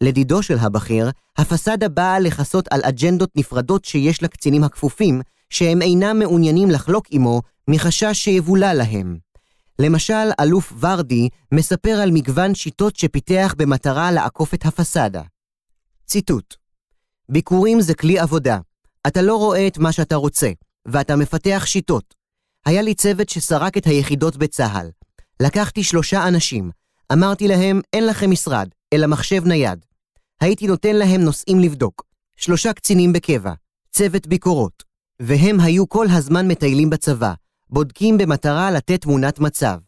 לדידו 0.00 0.42
של 0.42 0.58
הבכיר, 0.58 1.10
הפסאדה 1.36 1.88
באה 1.88 2.18
לכסות 2.18 2.68
על 2.70 2.80
אג'נדות 2.84 3.30
נפרדות 3.36 3.84
שיש 3.84 4.22
לקצינים 4.22 4.64
הכפופים, 4.64 5.20
שהם 5.50 5.82
אינם 5.82 6.18
מעוניינים 6.18 6.70
לחלוק 6.70 7.06
עמו 7.10 7.42
מחשש 7.68 8.18
שיבולע 8.18 8.74
להם. 8.74 9.16
למשל, 9.78 10.30
אלוף 10.40 10.72
ורדי 10.80 11.28
מספר 11.52 11.90
על 12.02 12.10
מגוון 12.10 12.54
שיטות 12.54 12.96
שפיתח 12.96 13.54
במטרה 13.58 14.10
לעקוף 14.12 14.54
את 14.54 14.66
הפסאדה. 14.66 15.22
ציטוט: 16.12 16.54
ביקורים 17.28 17.80
זה 17.80 17.94
כלי 17.94 18.18
עבודה. 18.18 18.58
אתה 19.06 19.22
לא 19.22 19.36
רואה 19.36 19.66
את 19.66 19.78
מה 19.78 19.92
שאתה 19.92 20.16
רוצה, 20.16 20.50
ואתה 20.86 21.16
מפתח 21.16 21.62
שיטות. 21.66 22.14
היה 22.66 22.82
לי 22.82 22.94
צוות 22.94 23.28
שסרק 23.28 23.76
את 23.76 23.86
היחידות 23.86 24.36
בצה"ל. 24.36 24.90
לקחתי 25.40 25.84
שלושה 25.84 26.28
אנשים, 26.28 26.70
אמרתי 27.12 27.48
להם, 27.48 27.80
אין 27.92 28.06
לכם 28.06 28.30
משרד, 28.30 28.68
אלא 28.92 29.06
מחשב 29.06 29.44
נייד. 29.44 29.86
הייתי 30.40 30.66
נותן 30.66 30.96
להם 30.96 31.20
נושאים 31.20 31.58
לבדוק. 31.60 32.02
שלושה 32.36 32.72
קצינים 32.72 33.12
בקבע, 33.12 33.52
צוות 33.90 34.26
ביקורות, 34.26 34.82
והם 35.20 35.60
היו 35.60 35.88
כל 35.88 36.06
הזמן 36.10 36.48
מטיילים 36.48 36.90
בצבא, 36.90 37.34
בודקים 37.70 38.18
במטרה 38.18 38.70
לתת 38.70 39.00
תמונת 39.00 39.38
מצב. 39.38 39.78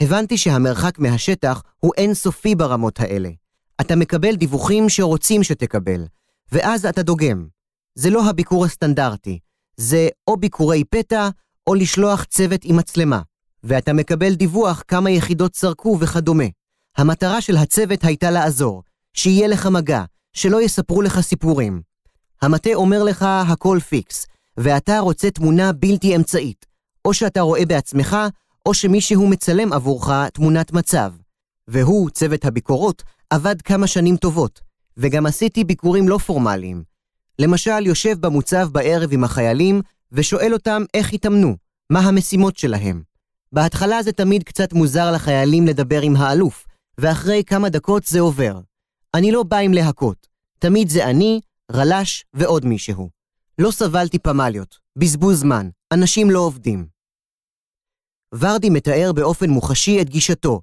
הבנתי 0.00 0.38
שהמרחק 0.38 0.98
מהשטח 0.98 1.62
הוא 1.78 1.92
אינסופי 1.96 2.54
ברמות 2.54 3.00
האלה. 3.00 3.30
אתה 3.80 3.96
מקבל 3.96 4.36
דיווחים 4.36 4.88
שרוצים 4.88 5.42
שתקבל, 5.42 6.06
ואז 6.52 6.86
אתה 6.86 7.02
דוגם. 7.02 7.46
זה 7.94 8.10
לא 8.10 8.30
הביקור 8.30 8.64
הסטנדרטי, 8.64 9.38
זה 9.76 10.08
או 10.28 10.36
ביקורי 10.36 10.84
פתע, 10.84 11.28
או 11.66 11.74
לשלוח 11.74 12.24
צוות 12.24 12.60
עם 12.64 12.76
מצלמה, 12.76 13.20
ואתה 13.64 13.92
מקבל 13.92 14.34
דיווח 14.34 14.82
כמה 14.88 15.10
יחידות 15.10 15.56
סרקו 15.56 15.98
וכדומה. 16.00 16.44
המטרה 16.96 17.40
של 17.40 17.56
הצוות 17.56 18.04
הייתה 18.04 18.30
לעזור, 18.30 18.82
שיהיה 19.14 19.48
לך 19.48 19.66
מגע, 19.66 20.04
שלא 20.32 20.62
יספרו 20.62 21.02
לך 21.02 21.20
סיפורים. 21.20 21.82
המטה 22.42 22.70
אומר 22.74 23.02
לך 23.02 23.26
הכל 23.48 23.78
פיקס, 23.88 24.26
ואתה 24.56 24.98
רוצה 24.98 25.30
תמונה 25.30 25.72
בלתי 25.72 26.16
אמצעית, 26.16 26.66
או 27.04 27.14
שאתה 27.14 27.40
רואה 27.40 27.66
בעצמך, 27.66 28.16
או 28.66 28.74
שמישהו 28.74 29.28
מצלם 29.28 29.72
עבורך 29.72 30.10
תמונת 30.32 30.72
מצב. 30.72 31.12
והוא, 31.68 32.10
צוות 32.10 32.44
הביקורות, 32.44 33.02
עבד 33.30 33.62
כמה 33.62 33.86
שנים 33.86 34.16
טובות, 34.16 34.60
וגם 34.96 35.26
עשיתי 35.26 35.64
ביקורים 35.64 36.08
לא 36.08 36.18
פורמליים. 36.18 36.82
למשל, 37.38 37.86
יושב 37.86 38.20
במוצב 38.20 38.68
בערב 38.72 39.12
עם 39.12 39.24
החיילים, 39.24 39.82
ושואל 40.12 40.52
אותם 40.52 40.82
איך 40.94 41.12
התאמנו, 41.12 41.56
מה 41.90 42.00
המשימות 42.00 42.56
שלהם. 42.56 43.02
בהתחלה 43.52 44.02
זה 44.02 44.12
תמיד 44.12 44.42
קצת 44.42 44.72
מוזר 44.72 45.12
לחיילים 45.12 45.66
לדבר 45.66 46.02
עם 46.02 46.16
האלוף, 46.16 46.66
ואחרי 46.98 47.42
כמה 47.46 47.68
דקות 47.68 48.04
זה 48.04 48.20
עובר. 48.20 48.60
אני 49.14 49.32
לא 49.32 49.42
בא 49.42 49.56
עם 49.56 49.72
להכות. 49.72 50.26
תמיד 50.58 50.88
זה 50.88 51.06
אני, 51.06 51.40
רל"ש 51.72 52.24
ועוד 52.34 52.64
מישהו. 52.64 53.08
לא 53.58 53.70
סבלתי 53.70 54.18
פמליות, 54.18 54.78
בזבוז 54.96 55.40
זמן, 55.40 55.68
אנשים 55.92 56.30
לא 56.30 56.38
עובדים. 56.38 56.86
ורדי 58.34 58.70
מתאר 58.70 59.12
באופן 59.14 59.50
מוחשי 59.50 60.02
את 60.02 60.10
גישתו. 60.10 60.60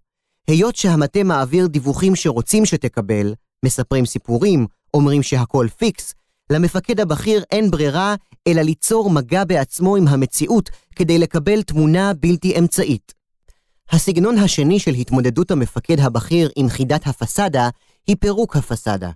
היות 0.47 0.75
שהמטה 0.75 1.23
מעביר 1.23 1.67
דיווחים 1.67 2.15
שרוצים 2.15 2.65
שתקבל, 2.65 3.33
מספרים 3.65 4.05
סיפורים, 4.05 4.67
אומרים 4.93 5.23
שהכל 5.23 5.67
פיקס, 5.77 6.13
למפקד 6.49 6.99
הבכיר 6.99 7.43
אין 7.51 7.71
ברירה 7.71 8.15
אלא 8.47 8.61
ליצור 8.61 9.09
מגע 9.09 9.43
בעצמו 9.43 9.95
עם 9.95 10.07
המציאות 10.07 10.69
כדי 10.95 11.17
לקבל 11.17 11.61
תמונה 11.61 12.13
בלתי 12.13 12.59
אמצעית. 12.59 13.13
הסגנון 13.91 14.37
השני 14.37 14.79
של 14.79 14.91
התמודדות 14.91 15.51
המפקד 15.51 15.99
הבכיר 15.99 16.49
עם 16.55 16.69
חידת 16.69 17.07
הפסאדה 17.07 17.69
היא 18.07 18.15
פירוק 18.19 18.55
הפסאדה. 18.55 19.09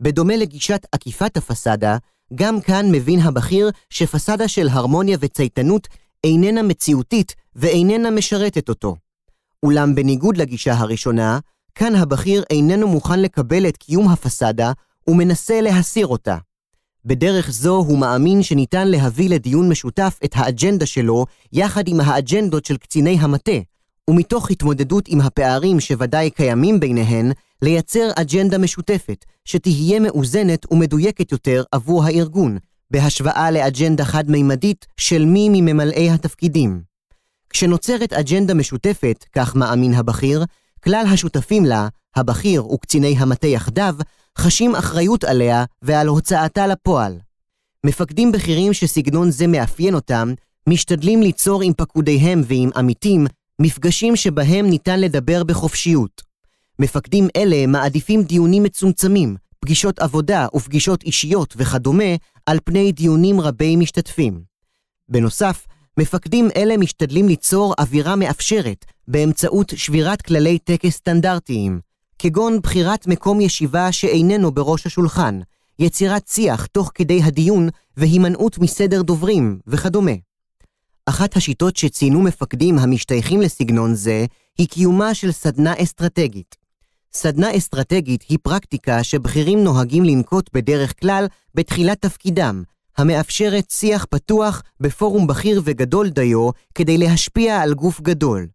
בדומה 0.00 0.36
לגישת 0.36 0.86
עקיפת 0.92 1.36
הפסאדה, 1.36 1.96
גם 2.34 2.60
כאן 2.60 2.86
מבין 2.92 3.20
הבכיר 3.20 3.70
שפסאדה 3.90 4.48
של 4.48 4.68
הרמוניה 4.68 5.18
וצייתנות 5.20 5.88
איננה 6.24 6.62
מציאותית 6.62 7.34
ואיננה 7.56 8.10
משרתת 8.10 8.68
אותו. 8.68 8.96
אולם 9.66 9.94
בניגוד 9.94 10.36
לגישה 10.36 10.74
הראשונה, 10.74 11.38
כאן 11.74 11.94
הבכיר 11.94 12.44
איננו 12.50 12.88
מוכן 12.88 13.20
לקבל 13.20 13.68
את 13.68 13.76
קיום 13.76 14.08
הפסאדה 14.08 14.72
ומנסה 15.08 15.60
להסיר 15.60 16.06
אותה. 16.06 16.36
בדרך 17.04 17.50
זו 17.50 17.76
הוא 17.76 17.98
מאמין 17.98 18.42
שניתן 18.42 18.88
להביא 18.88 19.30
לדיון 19.30 19.68
משותף 19.68 20.18
את 20.24 20.32
האג'נדה 20.34 20.86
שלו 20.86 21.26
יחד 21.52 21.88
עם 21.88 22.00
האג'נדות 22.00 22.64
של 22.64 22.76
קציני 22.76 23.18
המטה, 23.20 23.58
ומתוך 24.10 24.50
התמודדות 24.50 25.08
עם 25.08 25.20
הפערים 25.20 25.80
שוודאי 25.80 26.30
קיימים 26.30 26.80
ביניהן, 26.80 27.32
לייצר 27.62 28.10
אג'נדה 28.16 28.58
משותפת, 28.58 29.24
שתהיה 29.44 30.00
מאוזנת 30.00 30.72
ומדויקת 30.72 31.32
יותר 31.32 31.62
עבור 31.72 32.04
הארגון, 32.04 32.58
בהשוואה 32.90 33.50
לאג'נדה 33.50 34.04
חד-מימדית 34.04 34.86
של 34.96 35.24
מי 35.24 35.48
מממלאי 35.52 36.10
התפקידים. 36.10 36.95
כשנוצרת 37.56 38.12
אג'נדה 38.12 38.54
משותפת, 38.54 39.24
כך 39.32 39.56
מאמין 39.56 39.94
הבכיר, 39.94 40.44
כלל 40.84 41.04
השותפים 41.12 41.64
לה, 41.64 41.88
הבכיר 42.16 42.66
וקציני 42.66 43.14
המטה 43.18 43.46
יחדיו, 43.46 43.94
חשים 44.38 44.74
אחריות 44.74 45.24
עליה 45.24 45.64
ועל 45.82 46.06
הוצאתה 46.06 46.66
לפועל. 46.66 47.18
מפקדים 47.84 48.32
בכירים 48.32 48.72
שסגנון 48.72 49.30
זה 49.30 49.46
מאפיין 49.46 49.94
אותם, 49.94 50.34
משתדלים 50.68 51.22
ליצור 51.22 51.62
עם 51.62 51.72
פקודיהם 51.72 52.42
ועם 52.46 52.70
עמיתים 52.76 53.26
מפגשים 53.60 54.16
שבהם 54.16 54.66
ניתן 54.66 55.00
לדבר 55.00 55.44
בחופשיות. 55.44 56.22
מפקדים 56.78 57.28
אלה 57.36 57.66
מעדיפים 57.66 58.22
דיונים 58.22 58.62
מצומצמים, 58.62 59.36
פגישות 59.60 59.98
עבודה 59.98 60.46
ופגישות 60.54 61.02
אישיות 61.02 61.54
וכדומה, 61.56 62.14
על 62.46 62.58
פני 62.64 62.92
דיונים 62.92 63.40
רבי 63.40 63.76
משתתפים. 63.76 64.42
בנוסף, 65.08 65.66
מפקדים 65.98 66.48
אלה 66.56 66.76
משתדלים 66.76 67.28
ליצור 67.28 67.74
אווירה 67.78 68.16
מאפשרת 68.16 68.84
באמצעות 69.08 69.72
שבירת 69.76 70.22
כללי 70.22 70.58
טקס 70.58 70.90
סטנדרטיים, 70.94 71.80
כגון 72.18 72.60
בחירת 72.60 73.06
מקום 73.06 73.40
ישיבה 73.40 73.92
שאיננו 73.92 74.52
בראש 74.52 74.86
השולחן, 74.86 75.40
יצירת 75.78 76.28
שיח 76.28 76.66
תוך 76.66 76.90
כדי 76.94 77.22
הדיון 77.22 77.68
והימנעות 77.96 78.58
מסדר 78.58 79.02
דוברים 79.02 79.58
וכדומה. 79.66 80.12
אחת 81.06 81.36
השיטות 81.36 81.76
שציינו 81.76 82.22
מפקדים 82.22 82.78
המשתייכים 82.78 83.40
לסגנון 83.40 83.94
זה 83.94 84.26
היא 84.58 84.68
קיומה 84.68 85.14
של 85.14 85.32
סדנה 85.32 85.74
אסטרטגית. 85.82 86.56
סדנה 87.12 87.56
אסטרטגית 87.56 88.22
היא 88.28 88.38
פרקטיקה 88.42 89.04
שבכירים 89.04 89.64
נוהגים 89.64 90.04
לנקוט 90.04 90.50
בדרך 90.52 91.00
כלל 91.00 91.26
בתחילת 91.54 92.02
תפקידם, 92.02 92.62
המאפשרת 92.98 93.70
שיח 93.70 94.06
פתוח 94.10 94.62
בפורום 94.80 95.26
בכיר 95.26 95.62
וגדול 95.64 96.08
דיו 96.08 96.50
כדי 96.74 96.98
להשפיע 96.98 97.60
על 97.60 97.74
גוף 97.74 98.00
גדול. 98.00 98.46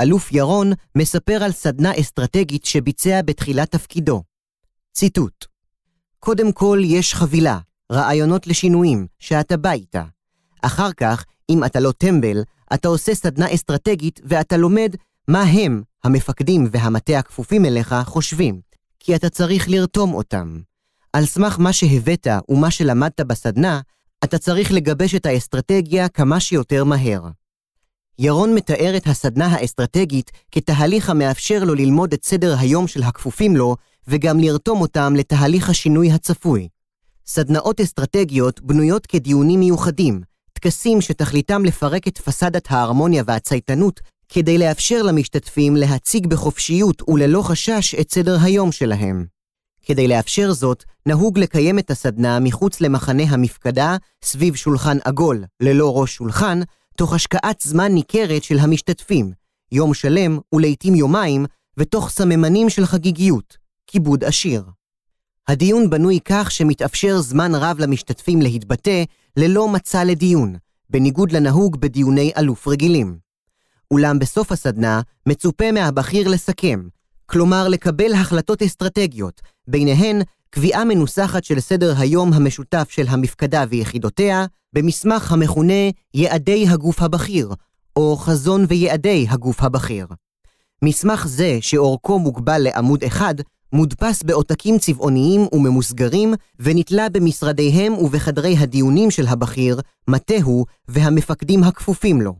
אלוף 0.00 0.32
ירון 0.32 0.72
מספר 0.98 1.42
על 1.42 1.52
סדנה 1.52 1.92
אסטרטגית 2.00 2.64
שביצע 2.64 3.20
בתחילת 3.24 3.70
תפקידו. 3.70 4.22
ציטוט: 4.92 5.46
קודם 6.18 6.52
כל 6.52 6.80
יש 6.84 7.14
חבילה, 7.14 7.58
רעיונות 7.92 8.46
לשינויים, 8.46 9.06
שאתה 9.18 9.56
בא 9.56 9.72
איתה. 9.72 10.04
אחר 10.62 10.92
כך, 10.92 11.24
אם 11.50 11.64
אתה 11.64 11.80
לא 11.80 11.92
טמבל, 11.92 12.42
אתה 12.74 12.88
עושה 12.88 13.14
סדנה 13.14 13.54
אסטרטגית 13.54 14.20
ואתה 14.24 14.56
לומד 14.56 14.96
מה 15.28 15.42
הם, 15.42 15.82
המפקדים 16.04 16.68
והמטה 16.70 17.18
הכפופים 17.18 17.64
אליך, 17.64 17.94
חושבים, 18.04 18.60
כי 19.00 19.16
אתה 19.16 19.30
צריך 19.30 19.68
לרתום 19.68 20.14
אותם. 20.14 20.60
על 21.12 21.26
סמך 21.26 21.58
מה 21.58 21.72
שהבאת 21.72 22.26
ומה 22.48 22.70
שלמדת 22.70 23.20
בסדנה, 23.20 23.80
אתה 24.24 24.38
צריך 24.38 24.72
לגבש 24.72 25.14
את 25.14 25.26
האסטרטגיה 25.26 26.08
כמה 26.08 26.40
שיותר 26.40 26.84
מהר. 26.84 27.20
ירון 28.18 28.54
מתאר 28.54 28.96
את 28.96 29.06
הסדנה 29.06 29.46
האסטרטגית 29.46 30.30
כתהליך 30.50 31.10
המאפשר 31.10 31.64
לו 31.64 31.74
ללמוד 31.74 32.12
את 32.12 32.24
סדר 32.24 32.56
היום 32.58 32.86
של 32.86 33.02
הכפופים 33.02 33.56
לו, 33.56 33.76
וגם 34.08 34.40
לרתום 34.40 34.80
אותם 34.80 35.14
לתהליך 35.16 35.70
השינוי 35.70 36.12
הצפוי. 36.12 36.68
סדנאות 37.26 37.80
אסטרטגיות 37.80 38.60
בנויות 38.60 39.06
כדיונים 39.06 39.60
מיוחדים, 39.60 40.20
טקסים 40.52 41.00
שתכליתם 41.00 41.64
לפרק 41.64 42.08
את 42.08 42.18
פסאדת 42.18 42.66
ההרמוניה 42.70 43.22
והצייתנות, 43.26 44.00
כדי 44.28 44.58
לאפשר 44.58 45.02
למשתתפים 45.02 45.76
להציג 45.76 46.26
בחופשיות 46.26 47.08
וללא 47.08 47.42
חשש 47.42 47.94
את 47.94 48.10
סדר 48.10 48.36
היום 48.42 48.72
שלהם. 48.72 49.26
כדי 49.82 50.08
לאפשר 50.08 50.52
זאת, 50.52 50.84
נהוג 51.06 51.38
לקיים 51.38 51.78
את 51.78 51.90
הסדנה 51.90 52.40
מחוץ 52.40 52.80
למחנה 52.80 53.22
המפקדה, 53.22 53.96
סביב 54.24 54.54
שולחן 54.54 54.98
עגול, 55.04 55.44
ללא 55.60 56.00
ראש 56.00 56.14
שולחן, 56.14 56.60
תוך 56.96 57.12
השקעת 57.12 57.60
זמן 57.60 57.92
ניכרת 57.92 58.42
של 58.42 58.58
המשתתפים, 58.58 59.32
יום 59.72 59.94
שלם 59.94 60.38
ולעיתים 60.54 60.94
יומיים, 60.94 61.46
ותוך 61.76 62.10
סממנים 62.10 62.70
של 62.70 62.86
חגיגיות, 62.86 63.56
כיבוד 63.86 64.24
עשיר. 64.24 64.64
הדיון 65.48 65.90
בנוי 65.90 66.18
כך 66.24 66.50
שמתאפשר 66.50 67.20
זמן 67.20 67.54
רב 67.54 67.76
למשתתפים 67.78 68.42
להתבטא 68.42 69.04
ללא 69.36 69.68
מצע 69.68 70.04
לדיון, 70.04 70.56
בניגוד 70.90 71.32
לנהוג 71.32 71.76
בדיוני 71.80 72.32
אלוף 72.38 72.68
רגילים. 72.68 73.18
אולם 73.90 74.18
בסוף 74.18 74.52
הסדנה 74.52 75.00
מצופה 75.26 75.72
מהבכיר 75.72 76.28
לסכם, 76.28 76.88
כלומר 77.26 77.68
לקבל 77.68 78.12
החלטות 78.12 78.62
אסטרטגיות, 78.62 79.40
ביניהן 79.68 80.22
קביעה 80.50 80.84
מנוסחת 80.84 81.44
של 81.44 81.60
סדר 81.60 81.94
היום 81.98 82.32
המשותף 82.32 82.86
של 82.90 83.06
המפקדה 83.08 83.64
ויחידותיה, 83.68 84.46
במסמך 84.72 85.32
המכונה 85.32 85.90
יעדי 86.14 86.68
הגוף 86.68 87.02
הבכיר, 87.02 87.54
או 87.96 88.16
חזון 88.16 88.64
ויעדי 88.68 89.26
הגוף 89.30 89.62
הבכיר. 89.62 90.06
מסמך 90.84 91.26
זה, 91.26 91.58
שאורכו 91.60 92.18
מוגבל 92.18 92.58
לעמוד 92.58 93.04
אחד, 93.04 93.34
מודפס 93.72 94.22
בעותקים 94.22 94.78
צבעוניים 94.78 95.46
וממוסגרים, 95.52 96.34
ונתלה 96.60 97.08
במשרדיהם 97.08 97.92
ובחדרי 97.92 98.56
הדיונים 98.56 99.10
של 99.10 99.26
הבכיר, 99.26 99.80
מטהו 100.08 100.64
והמפקדים 100.88 101.64
הכפופים 101.64 102.20
לו. 102.20 102.34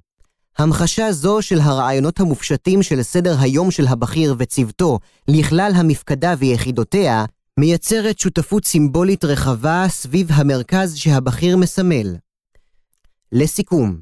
המחשה 0.59 1.13
זו 1.13 1.43
של 1.43 1.61
הרעיונות 1.61 2.21
המופשטים 2.21 2.83
של 2.83 3.03
סדר 3.03 3.37
היום 3.41 3.71
של 3.71 3.87
הבכיר 3.87 4.35
וצוותו 4.39 4.99
לכלל 5.29 5.73
המפקדה 5.75 6.35
ויחידותיה, 6.39 7.25
מייצרת 7.61 8.19
שותפות 8.19 8.65
סימבולית 8.65 9.25
רחבה 9.25 9.85
סביב 9.89 10.29
המרכז 10.33 10.97
שהבכיר 10.97 11.57
מסמל. 11.57 12.17
לסיכום, 13.33 14.01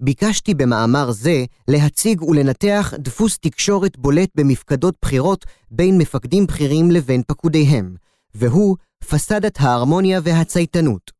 ביקשתי 0.00 0.54
במאמר 0.54 1.10
זה 1.10 1.44
להציג 1.68 2.22
ולנתח 2.22 2.92
דפוס 2.98 3.38
תקשורת 3.38 3.98
בולט 3.98 4.28
במפקדות 4.34 4.94
בחירות 5.02 5.44
בין 5.70 5.98
מפקדים 5.98 6.46
בכירים 6.46 6.90
לבין 6.90 7.22
פקודיהם, 7.26 7.94
והוא 8.34 8.76
פסאדת 9.08 9.60
ההרמוניה 9.60 10.20
והצייתנות. 10.22 11.10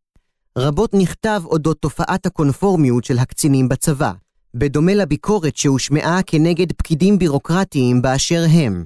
רבות 0.59 0.95
נכתב 0.95 1.43
אודות 1.45 1.81
תופעת 1.81 2.27
הקונפורמיות 2.27 3.05
של 3.05 3.19
הקצינים 3.19 3.69
בצבא, 3.69 4.13
בדומה 4.59 4.95
לביקורת 4.95 5.57
שהושמעה 5.57 6.21
כנגד 6.27 6.73
פקידים 6.73 7.19
בירוקרטיים 7.19 8.03
באשר 8.03 8.45
הם. 8.51 8.85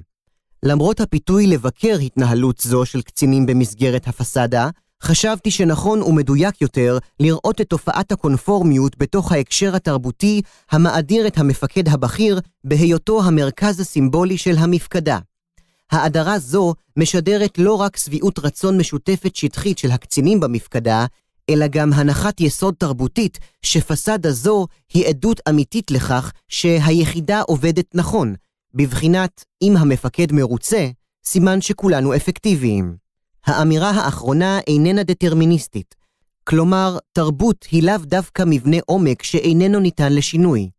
למרות 0.63 0.99
הפיתוי 0.99 1.47
לבקר 1.47 1.97
התנהלות 1.97 2.59
זו 2.59 2.85
של 2.85 3.01
קצינים 3.01 3.45
במסגרת 3.45 4.07
הפסאדה, 4.07 4.69
חשבתי 5.03 5.51
שנכון 5.51 6.01
ומדויק 6.01 6.61
יותר 6.61 6.97
לראות 7.19 7.61
את 7.61 7.69
תופעת 7.69 8.11
הקונפורמיות 8.11 8.97
בתוך 8.97 9.31
ההקשר 9.31 9.75
התרבותי 9.75 10.41
המאדיר 10.71 11.27
את 11.27 11.37
המפקד 11.37 11.89
הבכיר 11.89 12.39
בהיותו 12.63 13.23
המרכז 13.23 13.79
הסימבולי 13.79 14.37
של 14.37 14.55
המפקדה. 14.57 15.19
האדרה 15.91 16.39
זו 16.39 16.73
משדרת 16.97 17.57
לא 17.57 17.73
רק 17.73 17.97
שביעות 17.97 18.39
רצון 18.39 18.77
משותפת 18.77 19.35
שטחית 19.35 19.77
של 19.77 19.91
הקצינים 19.91 20.39
במפקדה, 20.39 21.05
אלא 21.51 21.67
גם 21.67 21.93
הנחת 21.93 22.41
יסוד 22.41 22.73
תרבותית 22.77 23.39
שפסאדה 23.61 24.31
זו 24.31 24.67
היא 24.93 25.07
עדות 25.07 25.39
אמיתית 25.49 25.91
לכך 25.91 26.31
שהיחידה 26.47 27.41
עובדת 27.41 27.95
נכון, 27.95 28.35
בבחינת 28.73 29.45
אם 29.61 29.77
המפקד 29.77 30.31
מרוצה, 30.31 30.89
סימן 31.25 31.61
שכולנו 31.61 32.15
אפקטיביים. 32.15 32.95
האמירה 33.45 33.89
האחרונה 33.89 34.59
איננה 34.67 35.03
דטרמיניסטית, 35.03 35.95
כלומר, 36.43 36.97
תרבות 37.11 37.65
היא 37.71 37.83
לאו 37.83 37.97
דווקא 37.97 38.43
מבנה 38.47 38.77
עומק 38.85 39.23
שאיננו 39.23 39.79
ניתן 39.79 40.13
לשינוי. 40.13 40.69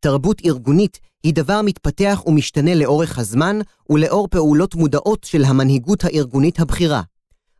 תרבות 0.00 0.42
ארגונית 0.44 0.98
היא 1.22 1.34
דבר 1.34 1.60
מתפתח 1.62 2.22
ומשתנה 2.26 2.74
לאורך 2.74 3.18
הזמן 3.18 3.58
ולאור 3.90 4.28
פעולות 4.28 4.74
מודעות 4.74 5.24
של 5.24 5.44
המנהיגות 5.44 6.04
הארגונית 6.04 6.60
הבכירה. 6.60 7.02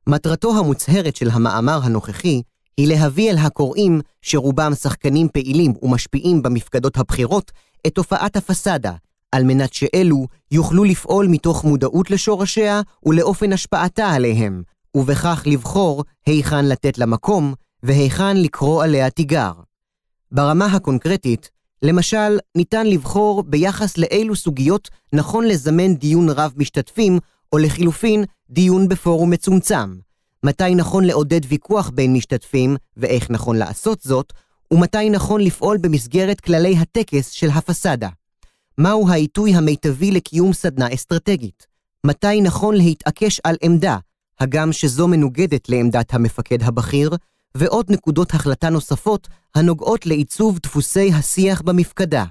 מטרתו 0.06 0.58
המוצהרת 0.58 1.16
של 1.16 1.30
המאמר 1.30 1.80
הנוכחי 1.82 2.42
היא 2.76 2.88
להביא 2.88 3.30
אל 3.30 3.38
הקוראים, 3.38 4.00
שרובם 4.22 4.74
שחקנים 4.74 5.28
פעילים 5.28 5.72
ומשפיעים 5.82 6.42
במפקדות 6.42 6.96
הבכירות, 6.96 7.52
את 7.86 7.94
תופעת 7.94 8.36
הפסאדה, 8.36 8.92
על 9.32 9.44
מנת 9.44 9.72
שאלו 9.72 10.26
יוכלו 10.50 10.84
לפעול 10.84 11.26
מתוך 11.26 11.64
מודעות 11.64 12.10
לשורשיה 12.10 12.80
ולאופן 13.06 13.52
השפעתה 13.52 14.08
עליהם, 14.08 14.62
ובכך 14.96 15.42
לבחור 15.46 16.04
היכן 16.26 16.64
לתת 16.64 16.98
לה 16.98 17.06
מקום 17.06 17.54
והיכן 17.82 18.36
לקרוא 18.36 18.84
עליה 18.84 19.10
תיגר. 19.10 19.52
ברמה 20.32 20.66
הקונקרטית, 20.66 21.50
למשל, 21.82 22.38
ניתן 22.56 22.86
לבחור 22.86 23.42
ביחס 23.42 23.98
לאילו 23.98 24.36
סוגיות 24.36 24.88
נכון 25.12 25.44
לזמן 25.44 25.94
דיון 25.94 26.30
רב 26.30 26.52
משתתפים, 26.56 27.18
או 27.52 27.58
לחילופין, 27.58 28.24
דיון 28.50 28.88
בפורום 28.88 29.30
מצומצם. 29.30 30.05
מתי 30.44 30.74
נכון 30.74 31.04
לעודד 31.04 31.40
ויכוח 31.48 31.90
בין 31.94 32.12
משתתפים, 32.12 32.76
ואיך 32.96 33.30
נכון 33.30 33.56
לעשות 33.56 34.00
זאת, 34.00 34.32
ומתי 34.70 35.10
נכון 35.10 35.40
לפעול 35.40 35.78
במסגרת 35.80 36.40
כללי 36.40 36.76
הטקס 36.76 37.30
של 37.30 37.50
הפסאדה. 37.50 38.08
מהו 38.78 39.08
העיתוי 39.08 39.54
המיטבי 39.54 40.10
לקיום 40.10 40.52
סדנה 40.52 40.94
אסטרטגית? 40.94 41.66
מתי 42.06 42.40
נכון 42.40 42.74
להתעקש 42.76 43.40
על 43.44 43.56
עמדה, 43.62 43.98
הגם 44.40 44.72
שזו 44.72 45.08
מנוגדת 45.08 45.68
לעמדת 45.68 46.14
המפקד 46.14 46.62
הבכיר, 46.62 47.10
ועוד 47.54 47.86
נקודות 47.92 48.34
החלטה 48.34 48.70
נוספות 48.70 49.28
הנוגעות 49.54 50.06
לעיצוב 50.06 50.58
דפוסי 50.58 51.12
השיח 51.12 51.62
במפקדה. 51.62 52.24